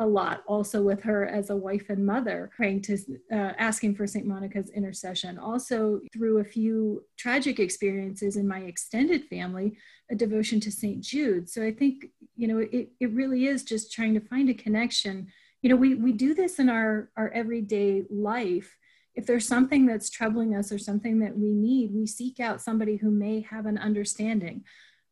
a 0.00 0.06
lot 0.06 0.44
also 0.46 0.80
with 0.80 1.02
her 1.02 1.26
as 1.26 1.50
a 1.50 1.56
wife 1.56 1.86
and 1.88 2.06
mother 2.06 2.50
praying 2.54 2.80
to 2.80 2.96
uh, 3.32 3.52
asking 3.58 3.94
for 3.94 4.06
st 4.06 4.26
monica's 4.26 4.70
intercession. 4.70 5.38
Also 5.38 6.00
through 6.12 6.38
a 6.38 6.44
few 6.44 7.02
tragic 7.16 7.58
experiences 7.58 8.36
in 8.36 8.46
my 8.46 8.60
extended 8.60 9.24
family 9.24 9.76
a 10.10 10.14
devotion 10.14 10.60
to 10.60 10.70
st 10.70 11.00
jude. 11.02 11.48
So 11.48 11.64
i 11.64 11.72
think 11.72 12.06
you 12.36 12.46
know 12.46 12.58
it, 12.58 12.90
it 13.00 13.10
really 13.12 13.46
is 13.46 13.64
just 13.64 13.92
trying 13.92 14.14
to 14.14 14.20
find 14.20 14.48
a 14.48 14.54
connection. 14.54 15.26
You 15.62 15.70
know 15.70 15.76
we, 15.76 15.94
we 15.94 16.12
do 16.12 16.32
this 16.32 16.58
in 16.58 16.68
our 16.68 17.10
our 17.16 17.30
everyday 17.30 18.04
life. 18.08 18.76
If 19.16 19.26
there's 19.26 19.48
something 19.48 19.84
that's 19.84 20.10
troubling 20.10 20.54
us 20.54 20.70
or 20.70 20.78
something 20.78 21.18
that 21.20 21.36
we 21.36 21.52
need 21.52 21.92
we 21.92 22.06
seek 22.06 22.38
out 22.38 22.62
somebody 22.62 22.96
who 22.96 23.10
may 23.10 23.40
have 23.40 23.66
an 23.66 23.78
understanding 23.78 24.64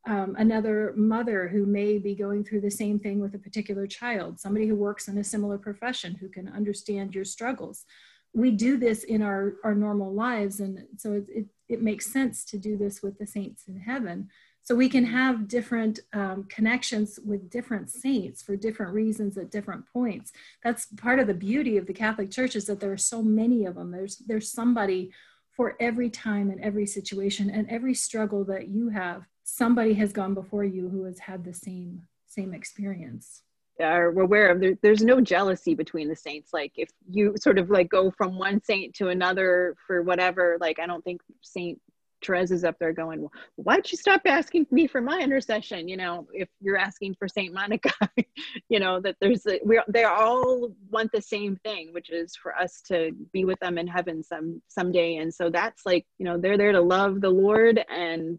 um, 0.07 0.37
another 0.39 0.95
mother 0.97 1.49
who 1.49 1.67
may 1.67 1.99
be 1.99 2.15
going 2.15 2.45
through 2.45 2.61
the 2.61 2.71
same 2.71 2.99
thing 2.99 3.21
with 3.21 3.35
a 3.35 3.39
particular 3.39 3.87
child, 3.87 4.39
somebody 4.39 4.67
who 4.67 4.77
works 4.77 5.09
in 5.09 5.19
a 5.19 5.25
similar 5.25 5.59
profession 5.59 6.15
who 6.15 6.29
can 6.29 6.49
understand 6.49 7.15
your 7.15 7.25
struggles. 7.25 7.85
We 8.33 8.53
do 8.53 8.77
this 8.77 9.03
in 9.03 9.23
our, 9.23 9.55
our 9.65 9.75
normal 9.75 10.13
lives, 10.13 10.61
and 10.61 10.85
so 10.97 11.15
it, 11.15 11.25
it, 11.29 11.47
it 11.69 11.83
makes 11.83 12.13
sense 12.13 12.45
to 12.47 12.59
do 12.59 12.77
this 12.77 13.03
with 13.03 13.19
the 13.19 13.27
saints 13.27 13.65
in 13.67 13.81
heaven. 13.81 14.29
So 14.63 14.75
we 14.75 14.89
can 14.89 15.05
have 15.05 15.49
different 15.49 16.01
um, 16.13 16.45
connections 16.49 17.19
with 17.25 17.51
different 17.51 17.89
saints 17.89 18.43
for 18.43 18.57
different 18.57 18.93
reasons 18.93 19.39
at 19.39 19.51
different 19.51 19.85
points. 19.93 20.33
That's 20.63 20.87
part 20.87 21.19
of 21.21 21.29
the 21.29 21.35
beauty 21.35 21.77
of 21.77 21.87
the 21.87 21.93
Catholic 21.93 22.31
Church 22.31 22.57
is 22.57 22.67
that 22.67 22.81
there 22.81 22.93
are 22.93 22.97
so 22.97 23.23
many 23.23 23.65
of 23.65 23.77
them. 23.77 23.93
There's 23.93 24.17
there's 24.27 24.51
somebody 24.51 25.13
for 25.53 25.77
every 25.81 26.11
time 26.11 26.51
and 26.51 26.61
every 26.61 26.85
situation 26.85 27.49
and 27.49 27.71
every 27.71 27.95
struggle 27.95 28.45
that 28.45 28.69
you 28.69 28.89
have 28.89 29.25
somebody 29.49 29.95
has 29.95 30.13
gone 30.13 30.35
before 30.35 30.65
you 30.65 30.89
who 30.89 31.05
has 31.05 31.21
had 31.21 31.45
the 31.45 31.55
same 31.55 32.03
same 32.27 32.53
experience 32.53 33.43
are 33.81 34.09
aware 34.09 34.51
of 34.51 34.61
there, 34.61 34.75
there's 34.83 35.03
no 35.03 35.21
jealousy 35.21 35.73
between 35.73 36.09
the 36.09 36.17
saints 36.17 36.53
like 36.53 36.73
if 36.77 36.91
you 37.09 37.33
sort 37.39 37.57
of 37.57 37.71
like 37.71 37.89
go 37.89 38.11
from 38.11 38.37
one 38.37 38.61
saint 38.65 38.93
to 38.93 39.09
another 39.09 39.77
for 39.87 40.03
whatever 40.03 40.57
like 40.61 40.81
i 40.81 40.87
don't 40.87 41.05
think 41.05 41.21
saint 41.43 41.81
Therese 42.25 42.51
is 42.51 42.65
up 42.65 42.77
there 42.81 42.95
going, 42.95 43.29
why'd 43.57 43.93
you 43.93 43.99
stop 43.99 44.23
asking 44.25 44.67
me 44.71 44.87
for 44.87 45.03
my 45.03 45.21
intercession? 45.21 45.87
You 45.87 45.99
know, 45.99 46.27
if 46.33 46.49
you're 46.61 46.79
asking 46.79 47.15
for 47.15 47.29
Saint 47.29 47.53
Monica, 47.53 47.93
you 48.71 48.81
know, 48.81 49.01
that 49.01 49.17
there's 49.21 49.47
we 49.65 49.79
they 49.87 50.05
all 50.05 50.75
want 50.91 51.13
the 51.13 51.21
same 51.21 51.57
thing, 51.57 51.93
which 51.93 52.11
is 52.11 52.35
for 52.35 52.57
us 52.57 52.81
to 52.89 53.13
be 53.35 53.45
with 53.45 53.61
them 53.61 53.77
in 53.77 53.87
heaven 53.87 54.23
some 54.23 54.63
someday. 54.67 55.17
And 55.17 55.33
so 55.33 55.51
that's 55.51 55.85
like, 55.85 56.07
you 56.19 56.25
know, 56.25 56.39
they're 56.39 56.59
there 56.59 56.73
to 56.73 56.81
love 56.81 57.21
the 57.21 57.31
Lord 57.31 57.85
and 57.91 58.39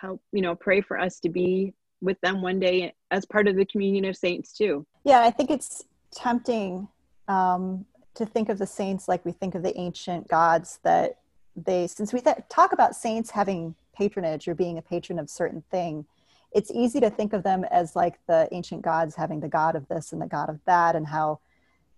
help 0.00 0.20
you 0.32 0.42
know 0.42 0.54
pray 0.54 0.80
for 0.80 0.98
us 0.98 1.20
to 1.20 1.28
be 1.28 1.74
with 2.00 2.20
them 2.22 2.40
one 2.40 2.58
day 2.58 2.94
as 3.10 3.26
part 3.26 3.46
of 3.46 3.56
the 3.56 3.64
communion 3.66 4.04
of 4.06 4.16
saints 4.16 4.52
too. 4.52 4.86
Yeah 5.04 5.20
i 5.20 5.30
think 5.30 5.50
it's 5.50 5.84
tempting 6.14 6.88
um, 7.28 7.84
to 8.14 8.26
think 8.26 8.48
of 8.48 8.58
the 8.58 8.66
saints 8.66 9.06
like 9.08 9.24
we 9.24 9.32
think 9.32 9.54
of 9.54 9.62
the 9.62 9.76
ancient 9.78 10.26
gods 10.28 10.80
that 10.82 11.18
they 11.56 11.86
since 11.86 12.12
we 12.12 12.20
th- 12.20 12.36
talk 12.48 12.72
about 12.72 12.96
saints 12.96 13.30
having 13.30 13.74
patronage 13.94 14.48
or 14.48 14.54
being 14.54 14.78
a 14.78 14.82
patron 14.82 15.18
of 15.18 15.28
certain 15.28 15.62
thing 15.70 16.04
it's 16.52 16.70
easy 16.72 16.98
to 16.98 17.10
think 17.10 17.32
of 17.32 17.42
them 17.42 17.64
as 17.64 17.94
like 17.94 18.18
the 18.26 18.48
ancient 18.50 18.82
gods 18.82 19.14
having 19.14 19.40
the 19.40 19.48
god 19.48 19.76
of 19.76 19.86
this 19.88 20.12
and 20.12 20.20
the 20.20 20.26
god 20.26 20.48
of 20.48 20.58
that 20.66 20.96
and 20.96 21.06
how 21.06 21.38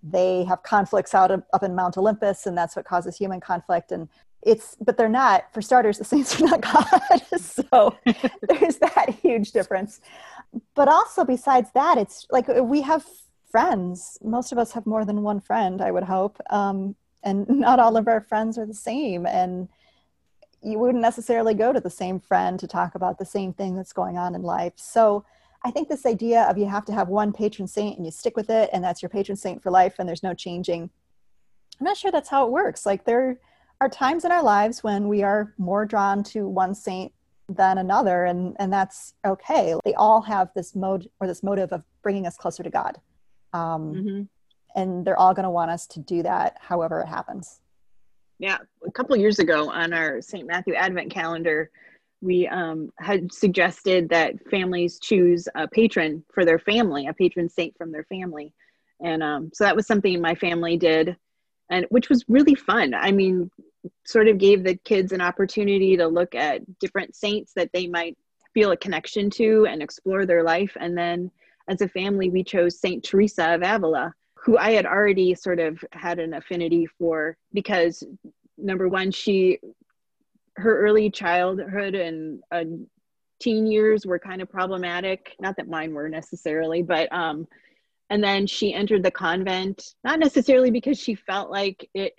they 0.02 0.44
have 0.44 0.62
conflicts 0.62 1.14
out 1.14 1.30
of, 1.30 1.42
up 1.52 1.62
in 1.62 1.74
mount 1.74 1.96
olympus 1.96 2.46
and 2.46 2.58
that's 2.58 2.74
what 2.74 2.84
causes 2.84 3.16
human 3.16 3.40
conflict. 3.40 3.92
And 3.92 4.08
it's 4.42 4.76
but 4.80 4.96
they're 4.96 5.08
not 5.08 5.52
for 5.52 5.62
starters 5.62 5.98
the 5.98 6.04
saints 6.04 6.40
are 6.40 6.44
not 6.44 6.60
god. 6.72 7.22
So 7.38 7.96
there's 8.48 8.76
that 8.78 9.16
huge 9.22 9.52
difference. 9.52 10.00
But 10.74 10.88
also 10.88 11.24
besides 11.24 11.70
that 11.74 11.98
it's 11.98 12.26
like 12.30 12.48
we 12.48 12.82
have 12.82 13.04
friends. 13.50 14.18
Most 14.22 14.52
of 14.52 14.58
us 14.58 14.72
have 14.72 14.86
more 14.86 15.04
than 15.04 15.22
one 15.22 15.40
friend 15.40 15.80
i 15.80 15.90
would 15.90 16.04
hope. 16.04 16.38
Um, 16.50 16.94
and 17.22 17.48
not 17.48 17.78
all 17.78 17.96
of 17.96 18.08
our 18.08 18.20
friends 18.20 18.58
are 18.58 18.66
the 18.66 18.74
same. 18.74 19.26
And 19.26 19.68
you 20.62 20.78
wouldn't 20.78 21.02
necessarily 21.02 21.54
go 21.54 21.72
to 21.72 21.80
the 21.80 21.90
same 21.90 22.18
friend 22.18 22.58
to 22.58 22.66
talk 22.66 22.94
about 22.94 23.18
the 23.18 23.24
same 23.24 23.52
thing 23.52 23.76
that's 23.76 23.92
going 23.92 24.18
on 24.18 24.34
in 24.34 24.42
life. 24.42 24.74
So 24.76 25.24
i 25.64 25.70
think 25.70 25.88
this 25.88 26.06
idea 26.06 26.42
of 26.42 26.58
you 26.58 26.66
have 26.66 26.84
to 26.84 26.92
have 26.92 27.08
one 27.08 27.32
patron 27.32 27.68
saint 27.68 27.96
and 27.96 28.04
you 28.04 28.10
stick 28.10 28.36
with 28.36 28.50
it 28.50 28.68
and 28.72 28.82
that's 28.82 29.00
your 29.00 29.08
patron 29.08 29.36
saint 29.36 29.62
for 29.62 29.70
life 29.70 29.94
and 29.98 30.08
there's 30.08 30.22
no 30.22 30.34
changing. 30.34 30.90
I'm 31.78 31.84
not 31.84 31.96
sure 31.96 32.10
that's 32.10 32.28
how 32.28 32.46
it 32.46 32.52
works. 32.52 32.84
Like 32.84 33.04
there 33.04 33.38
are 33.82 33.88
times 33.88 34.24
in 34.24 34.30
our 34.30 34.42
lives 34.42 34.84
when 34.84 35.08
we 35.08 35.22
are 35.22 35.52
more 35.58 35.84
drawn 35.84 36.22
to 36.22 36.46
one 36.46 36.74
saint 36.74 37.12
than 37.48 37.78
another 37.78 38.24
and 38.26 38.56
and 38.60 38.72
that's 38.72 39.14
okay 39.26 39.74
they 39.84 39.94
all 39.94 40.22
have 40.22 40.48
this 40.54 40.76
mode 40.76 41.10
or 41.20 41.26
this 41.26 41.42
motive 41.42 41.72
of 41.72 41.82
bringing 42.02 42.26
us 42.26 42.36
closer 42.36 42.62
to 42.62 42.70
god 42.70 42.98
um, 43.52 43.92
mm-hmm. 43.92 44.22
and 44.80 45.04
they're 45.04 45.18
all 45.18 45.34
going 45.34 45.44
to 45.44 45.50
want 45.50 45.70
us 45.70 45.86
to 45.88 46.00
do 46.00 46.22
that 46.22 46.56
however 46.60 47.00
it 47.00 47.06
happens. 47.06 47.60
Yeah, 48.38 48.58
a 48.86 48.90
couple 48.90 49.16
years 49.16 49.38
ago 49.38 49.70
on 49.70 49.92
our 49.92 50.20
St. 50.20 50.46
Matthew 50.46 50.74
Advent 50.74 51.12
calendar, 51.12 51.70
we 52.20 52.48
um, 52.48 52.90
had 52.98 53.32
suggested 53.32 54.08
that 54.08 54.34
families 54.48 54.98
choose 54.98 55.46
a 55.54 55.68
patron 55.68 56.24
for 56.32 56.44
their 56.44 56.58
family, 56.58 57.06
a 57.06 57.12
patron 57.12 57.48
saint 57.48 57.76
from 57.76 57.92
their 57.92 58.04
family. 58.04 58.52
And 59.00 59.22
um, 59.22 59.50
so 59.52 59.64
that 59.64 59.76
was 59.76 59.86
something 59.86 60.20
my 60.20 60.34
family 60.34 60.76
did, 60.76 61.16
and 61.70 61.86
which 61.90 62.08
was 62.08 62.24
really 62.28 62.54
fun. 62.54 62.94
I 62.94 63.12
mean, 63.12 63.50
sort 64.04 64.28
of 64.28 64.38
gave 64.38 64.64
the 64.64 64.76
kids 64.76 65.12
an 65.12 65.20
opportunity 65.20 65.96
to 65.96 66.06
look 66.06 66.34
at 66.34 66.78
different 66.78 67.14
saints 67.14 67.52
that 67.54 67.70
they 67.72 67.86
might 67.86 68.16
feel 68.54 68.70
a 68.70 68.76
connection 68.76 69.30
to 69.30 69.66
and 69.66 69.82
explore 69.82 70.26
their 70.26 70.42
life. 70.42 70.76
And 70.78 70.96
then 70.96 71.30
as 71.68 71.80
a 71.80 71.88
family, 71.88 72.28
we 72.28 72.44
chose 72.44 72.78
Saint 72.78 73.04
Teresa 73.04 73.54
of 73.54 73.62
Avila, 73.62 74.14
who 74.34 74.58
I 74.58 74.72
had 74.72 74.86
already 74.86 75.34
sort 75.34 75.60
of 75.60 75.82
had 75.92 76.18
an 76.18 76.34
affinity 76.34 76.86
for 76.86 77.36
because 77.52 78.04
number 78.58 78.88
one, 78.88 79.10
she 79.10 79.58
her 80.56 80.80
early 80.80 81.10
childhood 81.10 81.94
and 81.94 82.42
uh, 82.50 82.64
teen 83.40 83.66
years 83.66 84.04
were 84.04 84.18
kind 84.18 84.42
of 84.42 84.50
problematic. 84.50 85.34
Not 85.40 85.56
that 85.56 85.68
mine 85.68 85.94
were 85.94 86.08
necessarily, 86.08 86.82
but 86.82 87.10
um, 87.12 87.46
and 88.10 88.22
then 88.22 88.46
she 88.46 88.74
entered 88.74 89.02
the 89.02 89.10
convent 89.10 89.94
not 90.04 90.18
necessarily 90.18 90.70
because 90.70 90.98
she 90.98 91.14
felt 91.14 91.50
like 91.50 91.88
it 91.94 92.14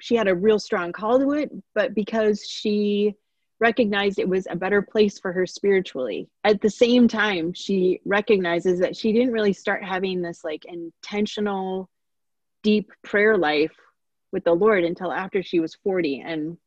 she 0.00 0.14
had 0.14 0.28
a 0.28 0.34
real 0.34 0.58
strong 0.58 0.92
call 0.92 1.18
to 1.18 1.32
it, 1.32 1.50
but 1.74 1.94
because 1.94 2.46
she 2.48 3.14
recognized 3.58 4.18
it 4.18 4.28
was 4.28 4.46
a 4.50 4.56
better 4.56 4.82
place 4.82 5.18
for 5.18 5.32
her 5.32 5.46
spiritually. 5.46 6.28
At 6.44 6.60
the 6.60 6.70
same 6.70 7.08
time, 7.08 7.52
she 7.54 8.00
recognizes 8.04 8.80
that 8.80 8.96
she 8.96 9.12
didn't 9.12 9.32
really 9.32 9.54
start 9.54 9.82
having 9.82 10.20
this 10.20 10.44
like 10.44 10.64
intentional, 10.66 11.88
deep 12.62 12.90
prayer 13.02 13.36
life 13.36 13.74
with 14.32 14.44
the 14.44 14.52
Lord 14.52 14.84
until 14.84 15.12
after 15.12 15.42
she 15.42 15.60
was 15.60 15.76
40. 15.82 16.22
And 16.26 16.58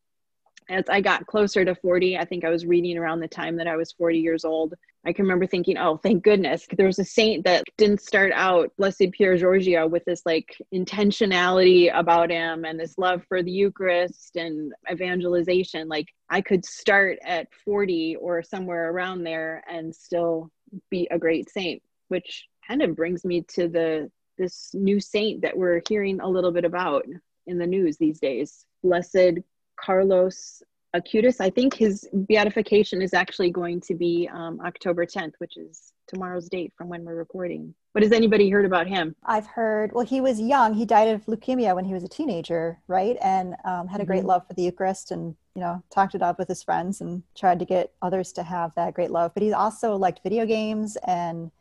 as 0.69 0.85
I 0.87 1.01
got 1.01 1.25
closer 1.25 1.65
to 1.65 1.73
40, 1.73 2.17
I 2.17 2.25
think 2.25 2.45
I 2.45 2.49
was 2.49 2.65
reading 2.65 2.97
around 2.97 3.19
the 3.19 3.27
time 3.27 3.57
that 3.57 3.67
I 3.67 3.75
was 3.75 3.91
40 3.91 4.19
years 4.19 4.45
old. 4.45 4.75
I 5.05 5.13
can 5.13 5.23
remember 5.23 5.47
thinking, 5.47 5.77
oh, 5.77 5.97
thank 5.97 6.23
goodness. 6.23 6.67
There 6.77 6.85
was 6.85 6.99
a 6.99 7.05
saint 7.05 7.45
that 7.45 7.63
didn't 7.77 8.01
start 8.01 8.31
out, 8.35 8.71
Blessed 8.77 9.11
Pier 9.11 9.35
Giorgio, 9.35 9.87
with 9.87 10.05
this 10.05 10.21
like 10.25 10.55
intentionality 10.73 11.89
about 11.93 12.29
him 12.29 12.65
and 12.65 12.79
this 12.79 12.97
love 12.97 13.23
for 13.27 13.41
the 13.41 13.51
Eucharist 13.51 14.35
and 14.35 14.71
evangelization. 14.91 15.87
Like 15.87 16.07
I 16.29 16.41
could 16.41 16.63
start 16.63 17.17
at 17.25 17.47
40 17.65 18.17
or 18.17 18.43
somewhere 18.43 18.91
around 18.91 19.23
there 19.23 19.63
and 19.69 19.95
still 19.95 20.51
be 20.91 21.07
a 21.09 21.17
great 21.17 21.49
saint, 21.49 21.81
which 22.09 22.45
kind 22.67 22.83
of 22.83 22.95
brings 22.95 23.25
me 23.25 23.41
to 23.55 23.67
the 23.67 24.11
this 24.37 24.71
new 24.73 24.99
saint 24.99 25.41
that 25.41 25.57
we're 25.57 25.81
hearing 25.89 26.21
a 26.21 26.29
little 26.29 26.51
bit 26.51 26.63
about 26.63 27.05
in 27.45 27.57
the 27.57 27.67
news 27.67 27.97
these 27.97 28.19
days. 28.19 28.65
Blessed 28.83 29.39
Carlos 29.83 30.61
Acutis. 30.95 31.39
I 31.39 31.49
think 31.49 31.73
his 31.73 32.07
beatification 32.13 33.01
is 33.01 33.13
actually 33.13 33.51
going 33.51 33.81
to 33.81 33.95
be 33.95 34.29
um, 34.33 34.59
October 34.65 35.05
10th, 35.05 35.33
which 35.37 35.57
is 35.57 35.93
tomorrow's 36.07 36.49
date 36.49 36.73
from 36.75 36.89
when 36.89 37.03
we're 37.05 37.15
recording. 37.15 37.73
What 37.91 38.03
has 38.03 38.11
anybody 38.11 38.49
heard 38.49 38.65
about 38.65 38.87
him? 38.87 39.15
I've 39.23 39.45
heard, 39.45 39.91
well, 39.93 40.05
he 40.05 40.21
was 40.21 40.39
young. 40.39 40.73
He 40.73 40.85
died 40.85 41.09
of 41.09 41.25
leukemia 41.25 41.75
when 41.75 41.85
he 41.85 41.93
was 41.93 42.03
a 42.03 42.07
teenager, 42.07 42.79
right? 42.87 43.17
And 43.21 43.55
um, 43.65 43.87
had 43.87 44.01
a 44.01 44.05
great 44.05 44.19
mm-hmm. 44.19 44.27
love 44.27 44.47
for 44.47 44.53
the 44.53 44.63
Eucharist 44.63 45.11
and, 45.11 45.35
you 45.55 45.61
know, 45.61 45.83
talked 45.93 46.15
it 46.15 46.21
up 46.21 46.39
with 46.39 46.47
his 46.47 46.63
friends 46.63 47.01
and 47.01 47.23
tried 47.37 47.59
to 47.59 47.65
get 47.65 47.93
others 48.01 48.31
to 48.33 48.43
have 48.43 48.73
that 48.75 48.93
great 48.93 49.11
love. 49.11 49.31
But 49.33 49.43
he 49.43 49.53
also 49.53 49.95
liked 49.95 50.21
video 50.23 50.45
games 50.45 50.97
and 51.05 51.51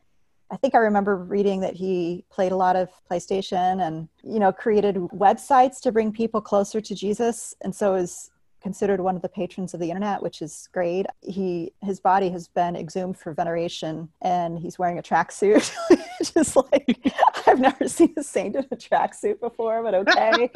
I 0.51 0.57
think 0.57 0.75
I 0.75 0.79
remember 0.79 1.17
reading 1.17 1.61
that 1.61 1.75
he 1.75 2.25
played 2.31 2.53
a 2.53 2.57
lot 2.57 2.75
of 2.75 2.89
PlayStation 3.11 3.87
and, 3.87 4.09
you 4.23 4.39
know, 4.39 4.51
created 4.53 4.97
websites 4.97 5.81
to 5.83 5.93
bring 5.93 6.11
people 6.11 6.41
closer 6.41 6.81
to 6.81 6.95
Jesus. 6.95 7.55
And 7.61 7.75
so 7.75 7.95
is 7.95 8.31
considered 8.61 9.01
one 9.01 9.15
of 9.15 9.23
the 9.23 9.29
patrons 9.29 9.75
of 9.75 9.81
the 9.81 9.89
internet, 9.89 10.23
which 10.23 10.43
is 10.43 10.69
great. 10.73 11.07
He 11.23 11.73
his 11.83 12.01
body 12.01 12.31
has 12.31 12.49
been 12.49 12.77
exhumed 12.77 13.19
for 13.19 13.33
veneration, 13.33 14.09
and 14.23 14.59
he's 14.59 14.79
wearing 14.79 14.99
a 14.99 15.03
tracksuit. 15.03 15.73
Just 16.35 16.57
like 16.57 17.15
I've 17.47 17.61
never 17.61 17.89
seen 17.89 18.15
a 18.17 18.23
saint 18.23 18.57
in 18.57 18.67
a 18.71 18.77
tracksuit 18.77 19.41
before, 19.41 19.83
but 19.83 19.95
okay. 19.95 20.51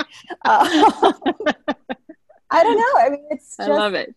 uh, 0.44 1.12
I 2.50 2.62
don't 2.62 2.76
know. 2.76 3.00
I 3.00 3.08
mean, 3.10 3.26
it's 3.30 3.56
just, 3.56 3.68
I 3.68 3.72
love 3.72 3.94
it. 3.94 4.14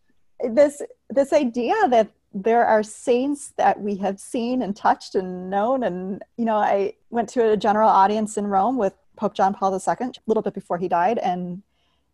This 0.49 0.81
this 1.09 1.31
idea 1.31 1.75
that 1.89 2.09
there 2.35 2.65
are 2.65 2.83
saints 2.83 3.53
that 3.57 3.79
we 3.79 3.95
have 3.95 4.19
seen 4.19 4.61
and 4.61 4.75
touched 4.75 5.15
and 5.15 5.49
known, 5.49 5.83
and 5.83 6.21
you 6.37 6.43
know, 6.43 6.57
I 6.57 6.93
went 7.09 7.29
to 7.29 7.51
a 7.51 7.57
general 7.57 7.89
audience 7.89 8.37
in 8.37 8.45
Rome 8.45 8.77
with 8.77 8.93
Pope 9.15 9.33
John 9.33 9.53
Paul 9.53 9.73
II 9.73 9.79
a 9.99 10.11
little 10.27 10.43
bit 10.43 10.53
before 10.53 10.77
he 10.77 10.89
died, 10.89 11.17
and 11.17 11.63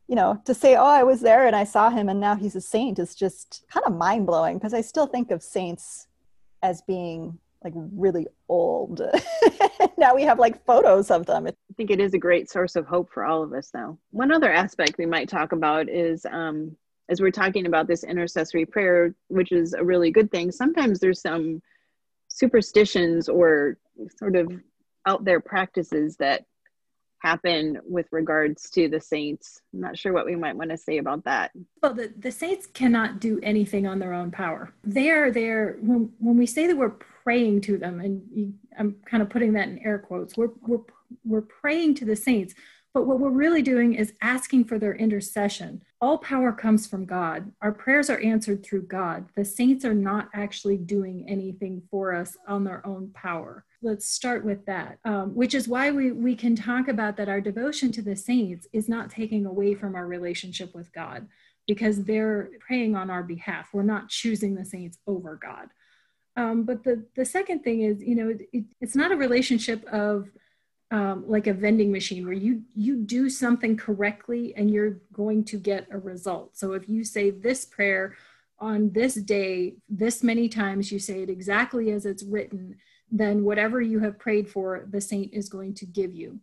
you 0.08 0.16
know, 0.16 0.40
to 0.46 0.54
say, 0.54 0.76
oh, 0.76 0.86
I 0.86 1.04
was 1.04 1.22
there 1.22 1.48
and 1.48 1.56
I 1.56 1.64
saw 1.64 1.90
him 1.90 2.10
and 2.10 2.20
now 2.20 2.36
he's 2.36 2.58
a 2.58 2.60
saint 2.60 3.00
is 3.00 3.16
just 3.16 3.64
kind 3.72 3.86
of 3.86 3.96
mind 3.96 4.28
blowing 4.28 4.58
because 4.58 4.74
I 4.74 4.82
still 4.82 5.08
think 5.08 5.32
of 5.32 5.42
saints 5.42 6.08
as 6.62 6.82
being 6.82 7.40
like 7.64 7.72
really 7.76 8.28
old. 8.50 9.02
now 9.98 10.14
we 10.14 10.24
have 10.24 10.38
like 10.38 10.66
photos 10.66 11.12
of 11.12 11.26
them. 11.26 11.48
I 11.48 11.54
think 11.78 11.92
it 11.92 12.02
is 12.02 12.14
a 12.14 12.18
great 12.18 12.50
source 12.50 12.76
of 12.76 12.86
hope 12.86 13.10
for 13.10 13.24
all 13.24 13.42
of 13.42 13.54
us, 13.54 13.70
though. 13.72 13.98
One 14.12 14.34
other 14.34 14.52
aspect 14.52 14.98
we 14.98 15.06
might 15.06 15.30
talk 15.30 15.54
about 15.54 15.88
is 15.88 16.26
um, 16.26 16.76
as 17.12 17.22
we're 17.22 17.30
talking 17.30 17.68
about 17.68 17.88
this 17.88 18.04
intercessory 18.04 18.66
prayer, 18.66 19.14
which 19.28 19.52
is 19.52 19.74
a 19.74 19.84
really 19.84 20.10
good 20.10 20.32
thing, 20.32 20.52
sometimes 20.52 21.00
there's 21.00 21.22
some 21.22 21.62
superstitions 22.30 23.28
or 23.28 23.78
sort 24.18 24.38
of 24.38 24.50
out 25.06 25.26
there 25.26 25.42
practices 25.42 26.16
that 26.18 26.46
happen 27.20 27.78
with 27.84 28.08
regards 28.12 28.70
to 28.72 28.88
the 28.88 29.00
saints. 29.00 29.62
I'm 29.74 29.82
not 29.82 29.98
sure 29.98 30.14
what 30.14 30.26
we 30.26 30.36
might 30.36 30.56
want 30.56 30.72
to 30.72 30.78
say 30.78 30.98
about 30.98 31.26
that. 31.26 31.52
Well, 31.84 31.94
the, 31.94 32.12
the 32.18 32.32
saints 32.32 32.66
cannot 32.66 33.20
do 33.20 33.40
anything 33.44 33.86
on 33.86 34.00
their 34.00 34.14
own 34.14 34.32
power. 34.32 34.74
They 34.84 35.12
are 35.12 35.30
there 35.30 35.78
when, 35.82 36.12
when 36.18 36.38
we 36.38 36.48
say 36.48 36.66
that 36.66 36.78
we're 36.78 36.98
praying 37.24 37.62
to 37.62 37.78
them, 37.78 38.00
and 38.00 38.24
you, 38.34 38.54
I'm 38.80 38.96
kind 39.06 39.22
of 39.22 39.30
putting 39.30 39.54
that 39.54 39.68
in 39.68 39.86
air 39.86 40.00
quotes, 40.00 40.36
we're, 40.36 40.50
we're, 40.66 40.80
we're 41.24 41.42
praying 41.42 41.96
to 41.96 42.06
the 42.06 42.16
saints. 42.16 42.56
But 42.94 43.08
what 43.08 43.20
we're 43.20 43.30
really 43.30 43.62
doing 43.62 43.94
is 43.94 44.14
asking 44.22 44.66
for 44.66 44.78
their 44.78 44.96
intercession. 44.96 45.82
All 46.02 46.18
power 46.18 46.52
comes 46.52 46.88
from 46.88 47.06
God. 47.06 47.52
Our 47.62 47.72
prayers 47.72 48.10
are 48.10 48.20
answered 48.20 48.64
through 48.64 48.84
God. 48.84 49.28
The 49.36 49.46
saints 49.46 49.86
are 49.86 49.94
not 49.94 50.30
actually 50.34 50.78
doing 50.78 51.26
anything 51.28 51.84
for 51.90 52.14
us 52.14 52.36
on 52.48 52.64
their 52.64 52.86
own 52.86 53.12
power 53.14 53.66
let's 53.82 54.08
start 54.08 54.46
with 54.46 54.66
that 54.66 55.00
um, 55.06 55.34
which 55.36 55.56
is 55.56 55.68
why 55.68 55.92
we 55.92 56.12
we 56.12 56.36
can 56.36 56.56
talk 56.56 56.88
about 56.88 57.18
that 57.18 57.30
our 57.30 57.42
devotion 57.42 57.92
to 57.92 58.02
the 58.02 58.16
saints 58.16 58.68
is 58.74 58.88
not 58.88 59.10
taking 59.10 59.46
away 59.46 59.74
from 59.74 59.96
our 59.96 60.06
relationship 60.06 60.74
with 60.76 60.92
god 60.94 61.28
because 61.68 62.04
they're 62.04 62.50
praying 62.60 62.96
on 62.96 63.10
our 63.10 63.24
behalf 63.24 63.70
we're 63.74 63.84
not 63.84 64.10
choosing 64.10 64.56
the 64.56 64.66
saints 64.66 64.98
over 65.08 65.36
god 65.36 65.70
um, 66.38 66.64
but 66.64 66.84
the 66.84 67.04
the 67.16 67.26
second 67.26 67.62
thing 67.64 67.82
is 67.82 68.02
you 68.02 68.16
know 68.16 68.36
it, 68.54 68.66
it's 68.80 68.96
not 68.96 69.12
a 69.12 69.18
relationship 69.18 69.84
of 69.86 70.30
um, 70.92 71.24
like 71.28 71.48
a 71.48 71.54
vending 71.54 71.92
machine 71.92 72.26
where 72.26 72.34
you 72.34 72.64
you 72.76 72.98
do 72.98 73.30
something 73.30 73.76
correctly 73.78 74.54
and 74.56 74.70
you're 74.70 75.00
going 75.14 75.44
to 75.46 75.58
get 75.58 75.88
a 75.92 75.98
result 75.98 76.58
so 76.58 76.74
if 76.74 76.88
you 76.88 77.04
say 77.04 77.30
this 77.30 77.66
prayer 77.66 78.16
on 78.60 78.92
this 78.92 79.16
day 79.16 79.76
this 79.90 80.22
many 80.22 80.48
times 80.48 80.92
you 80.92 81.00
say 81.00 81.24
it 81.24 81.30
exactly 81.30 81.92
as 81.92 82.06
it's 82.06 82.24
written 82.24 82.76
then 83.12 83.44
whatever 83.44 83.82
you 83.82 84.00
have 84.00 84.18
prayed 84.18 84.50
for, 84.50 84.88
the 84.90 85.02
saint 85.02 85.34
is 85.34 85.50
going 85.50 85.74
to 85.76 85.86
give 85.86 86.16
you. 86.16 86.40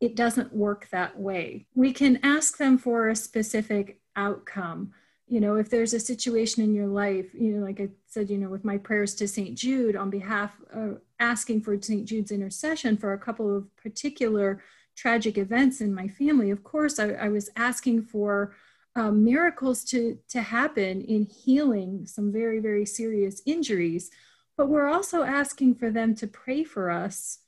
It 0.00 0.14
doesn't 0.14 0.54
work 0.54 0.88
that 0.90 1.18
way. 1.18 1.66
We 1.74 1.92
can 1.92 2.20
ask 2.22 2.56
them 2.56 2.78
for 2.78 3.08
a 3.08 3.16
specific 3.16 4.00
outcome. 4.14 4.92
You 5.26 5.40
know, 5.40 5.56
if 5.56 5.68
there's 5.68 5.94
a 5.94 6.00
situation 6.00 6.62
in 6.62 6.74
your 6.74 6.86
life, 6.86 7.34
you 7.34 7.52
know, 7.52 7.64
like 7.64 7.80
I 7.80 7.88
said, 8.06 8.30
you 8.30 8.38
know, 8.38 8.48
with 8.48 8.64
my 8.64 8.78
prayers 8.78 9.14
to 9.16 9.28
St. 9.28 9.56
Jude 9.56 9.96
on 9.96 10.10
behalf 10.10 10.60
of 10.72 11.00
asking 11.22 11.62
for 11.62 11.80
St. 11.80 12.04
Jude's 12.04 12.30
intercession 12.30 12.96
for 12.98 13.12
a 13.12 13.18
couple 13.18 13.56
of 13.56 13.74
particular 13.76 14.62
tragic 14.94 15.38
events 15.38 15.80
in 15.80 15.94
my 15.94 16.08
family, 16.08 16.50
of 16.50 16.62
course, 16.62 16.98
I, 16.98 17.12
I 17.12 17.28
was 17.28 17.48
asking 17.56 18.02
for 18.02 18.54
um, 18.94 19.24
miracles 19.24 19.84
to, 19.84 20.18
to 20.28 20.42
happen 20.42 21.00
in 21.00 21.24
healing 21.24 22.04
some 22.06 22.30
very, 22.30 22.58
very 22.58 22.84
serious 22.84 23.40
injuries 23.46 24.10
but 24.56 24.68
we're 24.68 24.88
also 24.88 25.22
asking 25.22 25.74
for 25.76 25.90
them 25.90 26.14
to 26.16 26.26
pray 26.26 26.64
for 26.64 26.90
us 26.90 27.38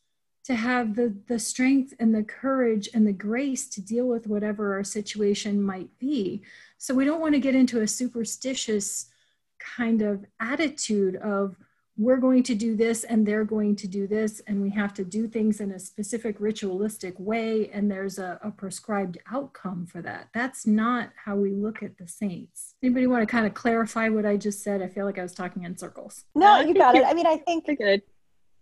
to 0.44 0.54
have 0.54 0.94
the, 0.94 1.14
the 1.26 1.38
strength 1.38 1.94
and 1.98 2.14
the 2.14 2.22
courage 2.22 2.88
and 2.92 3.06
the 3.06 3.12
grace 3.12 3.68
to 3.68 3.80
deal 3.80 4.06
with 4.06 4.26
whatever 4.26 4.74
our 4.74 4.84
situation 4.84 5.62
might 5.62 5.96
be. 5.98 6.42
So 6.76 6.94
we 6.94 7.04
don't 7.04 7.20
want 7.20 7.34
to 7.34 7.40
get 7.40 7.54
into 7.54 7.80
a 7.80 7.88
superstitious 7.88 9.06
kind 9.58 10.02
of 10.02 10.24
attitude 10.40 11.16
of, 11.16 11.56
we're 11.96 12.16
going 12.16 12.42
to 12.42 12.54
do 12.54 12.74
this 12.74 13.04
and 13.04 13.24
they're 13.24 13.44
going 13.44 13.76
to 13.76 13.86
do 13.86 14.06
this 14.06 14.40
and 14.48 14.60
we 14.60 14.70
have 14.70 14.92
to 14.94 15.04
do 15.04 15.28
things 15.28 15.60
in 15.60 15.70
a 15.70 15.78
specific 15.78 16.36
ritualistic 16.40 17.14
way 17.18 17.70
and 17.72 17.88
there's 17.88 18.18
a, 18.18 18.38
a, 18.42 18.50
prescribed 18.50 19.18
outcome 19.30 19.86
for 19.86 20.02
that. 20.02 20.28
That's 20.34 20.66
not 20.66 21.10
how 21.24 21.36
we 21.36 21.52
look 21.52 21.82
at 21.82 21.96
the 21.98 22.08
saints. 22.08 22.74
Anybody 22.82 23.06
want 23.06 23.22
to 23.22 23.26
kind 23.26 23.46
of 23.46 23.54
clarify 23.54 24.08
what 24.08 24.26
i 24.26 24.36
just 24.36 24.62
said? 24.62 24.82
I 24.82 24.88
feel 24.88 25.04
like 25.04 25.18
i 25.18 25.22
was 25.22 25.34
talking 25.34 25.62
in 25.62 25.76
circles. 25.78 26.24
No 26.34 26.60
you 26.60 26.74
got 26.74 26.96
it. 26.96 27.04
i 27.04 27.14
mean 27.14 27.26
i 27.26 27.36
think 27.36 27.66
good. 27.66 28.02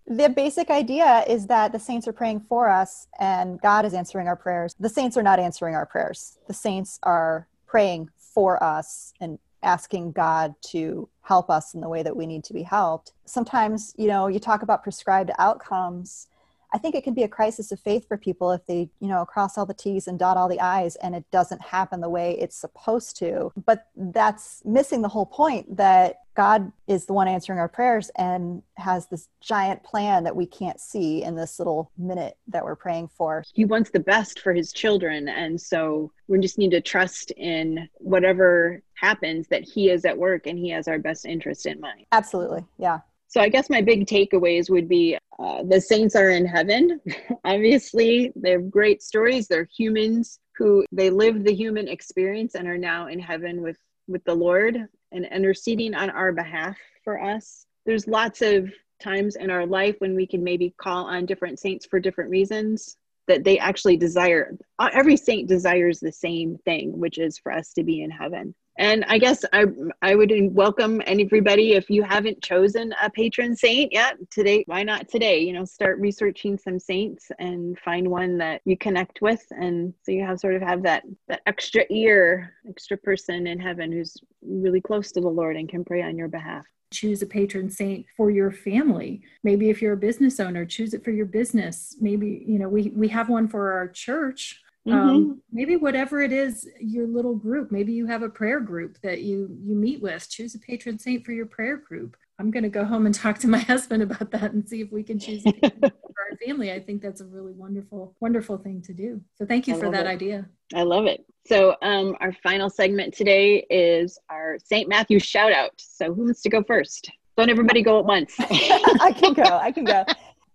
The 0.06 0.28
basic 0.28 0.68
idea 0.68 1.24
is 1.28 1.46
that 1.46 1.72
the 1.72 1.78
saints 1.78 2.06
are 2.08 2.12
praying 2.12 2.40
for 2.40 2.68
us 2.68 3.06
and 3.18 3.60
God 3.60 3.84
is 3.84 3.94
answering 3.94 4.26
our 4.28 4.36
prayers. 4.36 4.74
The 4.78 4.88
saints 4.88 5.16
are 5.16 5.22
not 5.22 5.38
answering 5.38 5.74
our 5.74 5.86
prayers. 5.86 6.38
The 6.48 6.54
saints 6.54 6.98
are 7.04 7.46
praying 7.66 8.10
for 8.16 8.62
us 8.62 9.14
and 9.20 9.38
asking 9.62 10.12
God 10.12 10.54
to 10.70 11.08
help 11.22 11.50
us 11.50 11.74
in 11.74 11.80
the 11.80 11.88
way 11.88 12.02
that 12.02 12.16
we 12.16 12.26
need 12.26 12.44
to 12.44 12.52
be 12.52 12.62
helped. 12.62 13.12
Sometimes, 13.24 13.94
you 13.96 14.08
know, 14.08 14.26
you 14.26 14.38
talk 14.38 14.62
about 14.62 14.82
prescribed 14.82 15.30
outcomes 15.38 16.28
I 16.74 16.78
think 16.78 16.94
it 16.94 17.04
can 17.04 17.14
be 17.14 17.22
a 17.22 17.28
crisis 17.28 17.70
of 17.70 17.80
faith 17.80 18.08
for 18.08 18.16
people 18.16 18.50
if 18.50 18.64
they, 18.66 18.88
you 18.98 19.08
know, 19.08 19.24
cross 19.26 19.58
all 19.58 19.66
the 19.66 19.74
T's 19.74 20.08
and 20.08 20.18
dot 20.18 20.36
all 20.36 20.48
the 20.48 20.60
I's 20.60 20.96
and 20.96 21.14
it 21.14 21.30
doesn't 21.30 21.60
happen 21.60 22.00
the 22.00 22.08
way 22.08 22.36
it's 22.38 22.56
supposed 22.56 23.16
to. 23.18 23.52
But 23.66 23.86
that's 23.94 24.62
missing 24.64 25.02
the 25.02 25.08
whole 25.08 25.26
point 25.26 25.76
that 25.76 26.16
God 26.34 26.72
is 26.86 27.04
the 27.04 27.12
one 27.12 27.28
answering 27.28 27.58
our 27.58 27.68
prayers 27.68 28.10
and 28.16 28.62
has 28.78 29.06
this 29.06 29.28
giant 29.42 29.82
plan 29.84 30.24
that 30.24 30.34
we 30.34 30.46
can't 30.46 30.80
see 30.80 31.22
in 31.22 31.36
this 31.36 31.58
little 31.58 31.90
minute 31.98 32.38
that 32.48 32.64
we're 32.64 32.74
praying 32.74 33.08
for. 33.08 33.44
He 33.52 33.66
wants 33.66 33.90
the 33.90 34.00
best 34.00 34.40
for 34.40 34.54
his 34.54 34.72
children. 34.72 35.28
And 35.28 35.60
so 35.60 36.10
we 36.26 36.40
just 36.40 36.56
need 36.56 36.70
to 36.70 36.80
trust 36.80 37.32
in 37.32 37.86
whatever 37.98 38.82
happens 39.02 39.48
that 39.48 39.64
he 39.64 39.90
is 39.90 40.04
at 40.04 40.16
work 40.16 40.46
and 40.46 40.58
he 40.58 40.70
has 40.70 40.88
our 40.88 40.98
best 40.98 41.26
interest 41.26 41.66
in 41.66 41.80
mind. 41.80 42.06
Absolutely. 42.12 42.64
Yeah. 42.78 43.00
So 43.26 43.40
I 43.40 43.48
guess 43.48 43.68
my 43.68 43.80
big 43.80 44.06
takeaways 44.06 44.70
would 44.70 44.88
be 44.88 45.16
uh, 45.38 45.62
the 45.64 45.80
saints 45.80 46.14
are 46.14 46.30
in 46.30 46.46
heaven. 46.46 47.00
Obviously, 47.44 48.32
they 48.36 48.50
have 48.50 48.70
great 48.70 49.02
stories. 49.02 49.48
They're 49.48 49.68
humans 49.76 50.38
who 50.56 50.84
they 50.92 51.10
live 51.10 51.42
the 51.42 51.54
human 51.54 51.88
experience 51.88 52.54
and 52.54 52.68
are 52.68 52.78
now 52.78 53.08
in 53.08 53.18
heaven 53.18 53.62
with 53.62 53.78
with 54.06 54.22
the 54.24 54.34
Lord 54.34 54.86
and 55.12 55.26
interceding 55.26 55.94
on 55.94 56.10
our 56.10 56.32
behalf 56.32 56.76
for 57.04 57.22
us. 57.22 57.66
There's 57.86 58.06
lots 58.06 58.42
of 58.42 58.70
times 59.00 59.36
in 59.36 59.50
our 59.50 59.64
life 59.64 59.96
when 59.98 60.14
we 60.14 60.26
can 60.26 60.44
maybe 60.44 60.74
call 60.76 61.06
on 61.06 61.26
different 61.26 61.58
saints 61.58 61.86
for 61.86 61.98
different 61.98 62.30
reasons 62.30 62.96
that 63.28 63.44
they 63.44 63.58
actually 63.58 63.96
desire. 63.96 64.56
Uh, 64.78 64.90
every 64.92 65.16
saint 65.16 65.48
desires 65.48 66.00
the 66.00 66.12
same 66.12 66.56
thing, 66.64 66.98
which 66.98 67.18
is 67.18 67.38
for 67.38 67.52
us 67.52 67.72
to 67.74 67.82
be 67.82 68.02
in 68.02 68.10
heaven 68.10 68.54
and 68.78 69.04
i 69.08 69.18
guess 69.18 69.44
i 69.52 69.64
i 70.00 70.14
would 70.14 70.32
welcome 70.54 71.02
everybody 71.06 71.72
if 71.72 71.90
you 71.90 72.02
haven't 72.02 72.42
chosen 72.42 72.94
a 73.02 73.10
patron 73.10 73.54
saint 73.54 73.92
yet 73.92 74.16
today 74.30 74.64
why 74.66 74.82
not 74.82 75.08
today 75.08 75.40
you 75.40 75.52
know 75.52 75.64
start 75.64 75.98
researching 76.00 76.56
some 76.56 76.78
saints 76.78 77.30
and 77.38 77.78
find 77.78 78.08
one 78.08 78.38
that 78.38 78.62
you 78.64 78.76
connect 78.76 79.20
with 79.20 79.44
and 79.50 79.92
so 80.02 80.10
you 80.10 80.24
have 80.24 80.40
sort 80.40 80.54
of 80.54 80.62
have 80.62 80.82
that 80.82 81.02
that 81.28 81.42
extra 81.46 81.84
ear 81.90 82.54
extra 82.68 82.96
person 82.96 83.46
in 83.46 83.58
heaven 83.58 83.92
who's 83.92 84.16
really 84.40 84.80
close 84.80 85.12
to 85.12 85.20
the 85.20 85.28
lord 85.28 85.56
and 85.56 85.68
can 85.68 85.84
pray 85.84 86.02
on 86.02 86.16
your 86.16 86.28
behalf 86.28 86.64
choose 86.92 87.22
a 87.22 87.26
patron 87.26 87.70
saint 87.70 88.06
for 88.16 88.30
your 88.30 88.52
family. 88.52 89.22
Maybe 89.42 89.70
if 89.70 89.82
you're 89.82 89.94
a 89.94 89.96
business 89.96 90.38
owner 90.40 90.64
choose 90.64 90.94
it 90.94 91.04
for 91.04 91.10
your 91.10 91.26
business. 91.26 91.96
Maybe 92.00 92.44
you 92.46 92.58
know 92.58 92.68
we 92.68 92.92
we 92.94 93.08
have 93.08 93.28
one 93.28 93.48
for 93.48 93.72
our 93.72 93.88
church. 93.88 94.60
Um, 94.84 94.92
mm-hmm. 94.92 95.08
um, 95.08 95.42
maybe 95.52 95.76
whatever 95.76 96.22
it 96.22 96.32
is 96.32 96.68
your 96.80 97.06
little 97.06 97.36
group 97.36 97.70
maybe 97.70 97.92
you 97.92 98.04
have 98.06 98.24
a 98.24 98.28
prayer 98.28 98.58
group 98.58 98.98
that 99.02 99.22
you 99.22 99.56
you 99.62 99.74
meet 99.74 100.02
with. 100.02 100.28
Choose 100.28 100.54
a 100.54 100.58
patron 100.58 100.98
saint 100.98 101.24
for 101.24 101.32
your 101.32 101.46
prayer 101.46 101.76
group 101.76 102.16
i'm 102.42 102.50
going 102.50 102.64
to 102.64 102.68
go 102.68 102.84
home 102.84 103.06
and 103.06 103.14
talk 103.14 103.38
to 103.38 103.46
my 103.46 103.58
husband 103.72 104.02
about 104.02 104.32
that 104.32 104.52
and 104.52 104.68
see 104.68 104.80
if 104.80 104.90
we 104.90 105.04
can 105.04 105.16
choose 105.16 105.42
for 105.62 105.90
our 106.30 106.36
family. 106.44 106.72
I 106.72 106.80
think 106.80 107.00
that's 107.00 107.20
a 107.20 107.24
really 107.24 107.52
wonderful 107.52 108.16
wonderful 108.20 108.58
thing 108.58 108.82
to 108.82 108.92
do. 108.92 109.20
So 109.36 109.46
thank 109.46 109.68
you 109.68 109.76
I 109.76 109.78
for 109.78 109.90
that 109.90 110.06
it. 110.06 110.08
idea. 110.08 110.46
I 110.74 110.82
love 110.82 111.06
it. 111.06 111.24
So 111.46 111.76
um, 111.82 112.16
our 112.20 112.32
final 112.42 112.68
segment 112.68 113.14
today 113.14 113.64
is 113.70 114.18
our 114.28 114.58
st 114.58 114.88
matthew 114.88 115.20
shout 115.20 115.52
out 115.52 115.70
so 115.76 116.12
who 116.12 116.24
wants 116.24 116.42
to 116.42 116.50
go 116.50 116.64
first? 116.64 117.10
Don't 117.36 117.48
everybody 117.48 117.80
go 117.80 118.00
at 118.00 118.04
once. 118.04 118.34
I 118.40 119.14
can 119.16 119.34
go 119.34 119.44
i 119.44 119.70
can 119.70 119.84
go. 119.84 120.04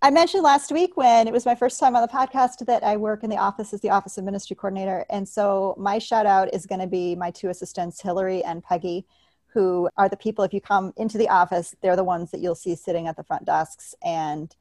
I 0.00 0.10
mentioned 0.10 0.44
last 0.44 0.70
week 0.70 0.96
when 0.96 1.26
it 1.26 1.32
was 1.32 1.44
my 1.44 1.54
first 1.54 1.80
time 1.80 1.96
on 1.96 2.02
the 2.02 2.08
podcast 2.08 2.64
that 2.66 2.84
I 2.84 2.96
work 2.96 3.24
in 3.24 3.30
the 3.30 3.36
office 3.36 3.72
as 3.72 3.80
the 3.80 3.90
Office 3.90 4.16
of 4.16 4.24
Ministry 4.24 4.54
Coordinator. 4.54 5.04
And 5.10 5.28
so 5.28 5.74
my 5.76 5.98
shout 5.98 6.24
out 6.24 6.54
is 6.54 6.66
going 6.66 6.80
to 6.80 6.86
be 6.86 7.16
my 7.16 7.32
two 7.32 7.48
assistants, 7.48 8.00
Hillary 8.00 8.44
and 8.44 8.62
Peggy, 8.62 9.06
who 9.52 9.88
are 9.96 10.08
the 10.08 10.16
people, 10.16 10.44
if 10.44 10.52
you 10.52 10.60
come 10.60 10.92
into 10.96 11.18
the 11.18 11.28
office, 11.28 11.74
they're 11.80 11.96
the 11.96 12.04
ones 12.04 12.30
that 12.30 12.40
you'll 12.40 12.54
see 12.54 12.74
sitting 12.74 13.06
at 13.06 13.16
the 13.16 13.24
front 13.24 13.44
desks. 13.44 13.94
And 14.04 14.54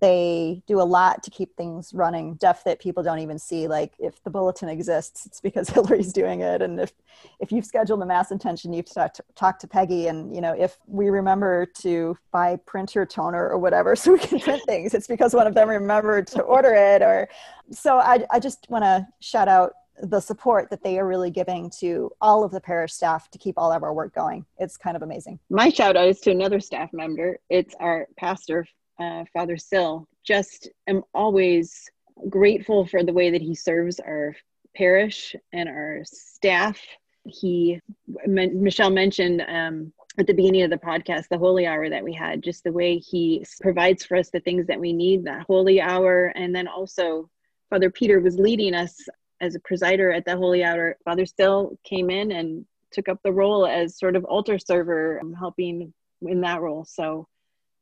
they 0.00 0.62
do 0.66 0.80
a 0.80 0.84
lot 0.84 1.22
to 1.22 1.30
keep 1.30 1.56
things 1.56 1.92
running 1.94 2.36
stuff 2.36 2.64
that 2.64 2.78
people 2.78 3.02
don't 3.02 3.18
even 3.18 3.38
see 3.38 3.66
like 3.66 3.94
if 3.98 4.22
the 4.24 4.30
bulletin 4.30 4.68
exists 4.68 5.24
it's 5.24 5.40
because 5.40 5.68
hillary's 5.70 6.12
doing 6.12 6.40
it 6.40 6.60
and 6.60 6.78
if 6.78 6.92
if 7.40 7.50
you've 7.50 7.64
scheduled 7.64 8.02
a 8.02 8.06
mass 8.06 8.30
intention 8.30 8.72
you've 8.72 8.92
talked 8.92 9.16
to, 9.16 9.24
talk 9.34 9.58
to 9.58 9.66
peggy 9.66 10.08
and 10.08 10.34
you 10.34 10.40
know 10.40 10.52
if 10.52 10.78
we 10.86 11.08
remember 11.08 11.64
to 11.64 12.16
buy 12.30 12.56
printer 12.66 13.06
toner 13.06 13.48
or 13.48 13.58
whatever 13.58 13.96
so 13.96 14.12
we 14.12 14.18
can 14.18 14.38
print 14.38 14.62
things 14.66 14.92
it's 14.92 15.06
because 15.06 15.34
one 15.34 15.46
of 15.46 15.54
them 15.54 15.68
remembered 15.68 16.26
to 16.26 16.42
order 16.42 16.74
it 16.74 17.00
or 17.00 17.28
so 17.70 17.98
i, 17.98 18.22
I 18.30 18.38
just 18.38 18.66
want 18.68 18.84
to 18.84 19.06
shout 19.20 19.48
out 19.48 19.72
the 20.02 20.20
support 20.20 20.70
that 20.70 20.82
they 20.82 20.98
are 20.98 21.06
really 21.06 21.30
giving 21.30 21.70
to 21.80 22.10
all 22.20 22.44
of 22.44 22.50
the 22.50 22.60
parish 22.60 22.92
staff 22.92 23.30
to 23.30 23.38
keep 23.38 23.54
all 23.56 23.72
of 23.72 23.82
our 23.82 23.94
work 23.94 24.14
going. 24.14 24.44
It's 24.58 24.76
kind 24.76 24.96
of 24.96 25.02
amazing. 25.02 25.38
My 25.50 25.68
shout 25.68 25.96
out 25.96 26.08
is 26.08 26.20
to 26.20 26.30
another 26.30 26.60
staff 26.60 26.92
member. 26.92 27.38
It's 27.48 27.74
our 27.80 28.06
pastor, 28.16 28.66
uh, 29.00 29.24
Father 29.32 29.56
Sill. 29.56 30.06
Just 30.24 30.68
am 30.86 31.02
always 31.14 31.88
grateful 32.28 32.86
for 32.86 33.02
the 33.02 33.12
way 33.12 33.30
that 33.30 33.42
he 33.42 33.54
serves 33.54 34.00
our 34.00 34.34
parish 34.74 35.34
and 35.52 35.68
our 35.68 36.00
staff. 36.04 36.78
He, 37.24 37.80
M- 38.24 38.62
Michelle 38.62 38.90
mentioned 38.90 39.42
um, 39.48 39.92
at 40.18 40.26
the 40.26 40.34
beginning 40.34 40.62
of 40.62 40.70
the 40.70 40.76
podcast, 40.78 41.28
the 41.28 41.38
holy 41.38 41.66
hour 41.66 41.90
that 41.90 42.04
we 42.04 42.12
had, 42.12 42.42
just 42.42 42.64
the 42.64 42.72
way 42.72 42.98
he 42.98 43.44
provides 43.60 44.04
for 44.04 44.16
us 44.16 44.30
the 44.30 44.40
things 44.40 44.66
that 44.66 44.80
we 44.80 44.92
need, 44.92 45.24
that 45.24 45.46
holy 45.46 45.80
hour. 45.80 46.32
And 46.36 46.54
then 46.54 46.68
also, 46.68 47.28
Father 47.70 47.90
Peter 47.90 48.20
was 48.20 48.38
leading 48.38 48.74
us 48.74 48.96
as 49.40 49.54
a 49.54 49.60
presider 49.60 50.14
at 50.16 50.24
the 50.24 50.36
holy 50.36 50.64
hour. 50.64 50.96
Father 51.04 51.26
Sill 51.26 51.78
came 51.84 52.10
in 52.10 52.32
and 52.32 52.64
took 52.92 53.08
up 53.08 53.20
the 53.22 53.32
role 53.32 53.66
as 53.66 53.98
sort 53.98 54.16
of 54.16 54.24
altar 54.24 54.58
server, 54.58 55.20
um, 55.20 55.34
helping 55.34 55.92
in 56.22 56.40
that 56.40 56.60
role. 56.60 56.84
So 56.84 57.28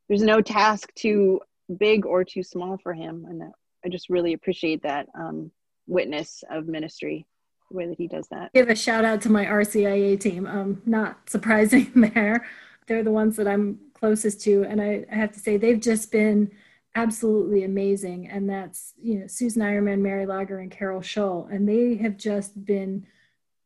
there's 0.08 0.22
no 0.22 0.40
task 0.40 0.92
too 0.94 1.40
big 1.78 2.04
or 2.06 2.24
too 2.24 2.42
small 2.42 2.78
for 2.82 2.92
him 2.92 3.26
and 3.28 3.42
i 3.84 3.88
just 3.88 4.10
really 4.10 4.32
appreciate 4.34 4.82
that 4.82 5.06
um, 5.18 5.50
witness 5.86 6.44
of 6.50 6.66
ministry 6.66 7.26
the 7.70 7.76
way 7.76 7.86
that 7.86 7.98
he 7.98 8.06
does 8.06 8.26
that 8.30 8.52
give 8.52 8.68
a 8.68 8.76
shout 8.76 9.04
out 9.04 9.20
to 9.20 9.30
my 9.30 9.44
rcia 9.46 10.18
team 10.20 10.46
um, 10.46 10.82
not 10.84 11.28
surprising 11.28 11.90
there 12.14 12.46
they're 12.86 13.02
the 13.02 13.10
ones 13.10 13.36
that 13.36 13.48
i'm 13.48 13.78
closest 13.94 14.42
to 14.42 14.64
and 14.64 14.82
I, 14.82 15.06
I 15.10 15.14
have 15.14 15.32
to 15.32 15.40
say 15.40 15.56
they've 15.56 15.80
just 15.80 16.12
been 16.12 16.50
absolutely 16.96 17.64
amazing 17.64 18.28
and 18.28 18.48
that's 18.48 18.94
you 19.02 19.18
know 19.18 19.26
susan 19.26 19.62
ironman 19.62 20.00
mary 20.00 20.26
lager 20.26 20.58
and 20.58 20.70
carol 20.70 21.00
Scholl. 21.00 21.50
and 21.52 21.68
they 21.68 21.96
have 21.96 22.16
just 22.16 22.64
been 22.64 23.04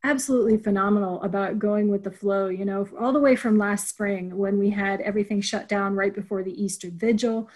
absolutely 0.04 0.56
phenomenal 0.56 1.20
about 1.22 1.58
going 1.58 1.88
with 1.90 2.04
the 2.04 2.10
flow, 2.10 2.48
you 2.48 2.64
know, 2.64 2.86
all 2.98 3.12
the 3.12 3.20
way 3.20 3.34
from 3.34 3.58
last 3.58 3.88
spring 3.88 4.36
when 4.36 4.58
we 4.58 4.70
had 4.70 5.00
everything 5.00 5.40
shut 5.40 5.68
down 5.68 5.94
right 5.94 6.14
before 6.14 6.42
the 6.42 6.62
Easter 6.62 6.88
vigil. 6.92 7.48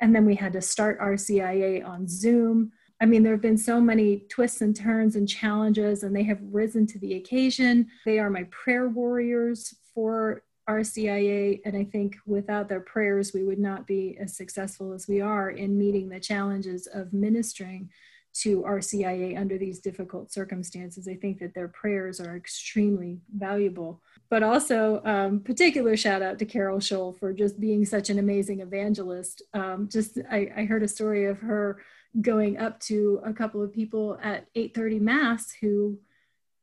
And 0.00 0.14
then 0.14 0.24
we 0.24 0.34
had 0.34 0.52
to 0.54 0.62
start 0.62 1.00
RCIA 1.00 1.86
on 1.86 2.08
Zoom. 2.08 2.72
I 3.02 3.06
mean, 3.06 3.22
there 3.22 3.32
have 3.32 3.42
been 3.42 3.58
so 3.58 3.80
many 3.80 4.20
twists 4.28 4.60
and 4.62 4.74
turns 4.74 5.16
and 5.16 5.28
challenges, 5.28 6.02
and 6.02 6.14
they 6.14 6.22
have 6.24 6.38
risen 6.42 6.86
to 6.88 6.98
the 6.98 7.14
occasion. 7.14 7.88
They 8.04 8.18
are 8.18 8.30
my 8.30 8.44
prayer 8.44 8.88
warriors 8.88 9.74
for 9.94 10.42
RCIA. 10.70 11.60
And 11.64 11.76
I 11.76 11.84
think 11.84 12.16
without 12.26 12.68
their 12.68 12.80
prayers, 12.80 13.32
we 13.32 13.44
would 13.44 13.58
not 13.58 13.86
be 13.86 14.16
as 14.20 14.36
successful 14.36 14.92
as 14.92 15.08
we 15.08 15.20
are 15.20 15.50
in 15.50 15.78
meeting 15.78 16.08
the 16.08 16.20
challenges 16.20 16.86
of 16.86 17.12
ministering 17.12 17.90
to 18.32 18.62
RCIA 18.62 19.38
under 19.38 19.58
these 19.58 19.80
difficult 19.80 20.32
circumstances. 20.32 21.08
I 21.08 21.16
think 21.16 21.40
that 21.40 21.52
their 21.52 21.66
prayers 21.66 22.20
are 22.20 22.36
extremely 22.36 23.20
valuable. 23.34 24.00
But 24.28 24.44
also, 24.44 25.02
um, 25.04 25.40
particular 25.40 25.96
shout 25.96 26.22
out 26.22 26.38
to 26.38 26.44
Carol 26.44 26.78
Scholl 26.78 27.18
for 27.18 27.32
just 27.32 27.58
being 27.58 27.84
such 27.84 28.08
an 28.08 28.20
amazing 28.20 28.60
evangelist. 28.60 29.42
Um, 29.52 29.88
just 29.90 30.18
I, 30.30 30.48
I 30.56 30.64
heard 30.64 30.84
a 30.84 30.88
story 30.88 31.26
of 31.26 31.40
her 31.40 31.82
going 32.20 32.58
up 32.58 32.78
to 32.80 33.20
a 33.24 33.32
couple 33.32 33.62
of 33.62 33.72
people 33.72 34.18
at 34.22 34.46
8:30 34.54 35.00
mass 35.00 35.52
who 35.60 35.98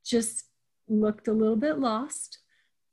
just 0.06 0.46
looked 0.88 1.28
a 1.28 1.34
little 1.34 1.58
bit 1.58 1.80
lost 1.80 2.40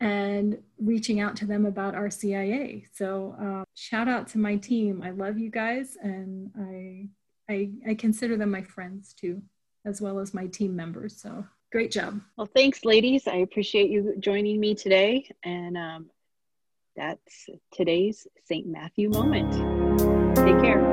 and 0.04 0.58
reaching 0.78 1.18
out 1.20 1.34
to 1.34 1.46
them 1.46 1.64
about 1.64 1.94
RCIA. 1.94 2.84
So 2.92 3.34
um, 3.38 3.64
shout 3.74 4.06
out 4.06 4.28
to 4.28 4.38
my 4.38 4.56
team. 4.56 5.02
I 5.02 5.10
love 5.10 5.38
you 5.38 5.50
guys, 5.50 5.96
and 6.00 6.50
I, 6.58 7.08
I 7.50 7.70
I 7.88 7.94
consider 7.94 8.36
them 8.36 8.50
my 8.50 8.62
friends 8.62 9.14
too, 9.14 9.40
as 9.86 10.02
well 10.02 10.18
as 10.18 10.34
my 10.34 10.46
team 10.46 10.76
members. 10.76 11.16
So 11.16 11.46
great 11.72 11.90
job. 11.90 12.20
Well, 12.36 12.50
thanks, 12.54 12.84
ladies. 12.84 13.26
I 13.26 13.36
appreciate 13.36 13.90
you 13.90 14.14
joining 14.18 14.60
me 14.60 14.74
today, 14.74 15.26
and 15.42 15.78
um, 15.78 16.10
that's 16.94 17.48
today's 17.72 18.26
St. 18.44 18.66
Matthew 18.66 19.08
moment. 19.08 19.52
Take 20.36 20.60
care. 20.60 20.84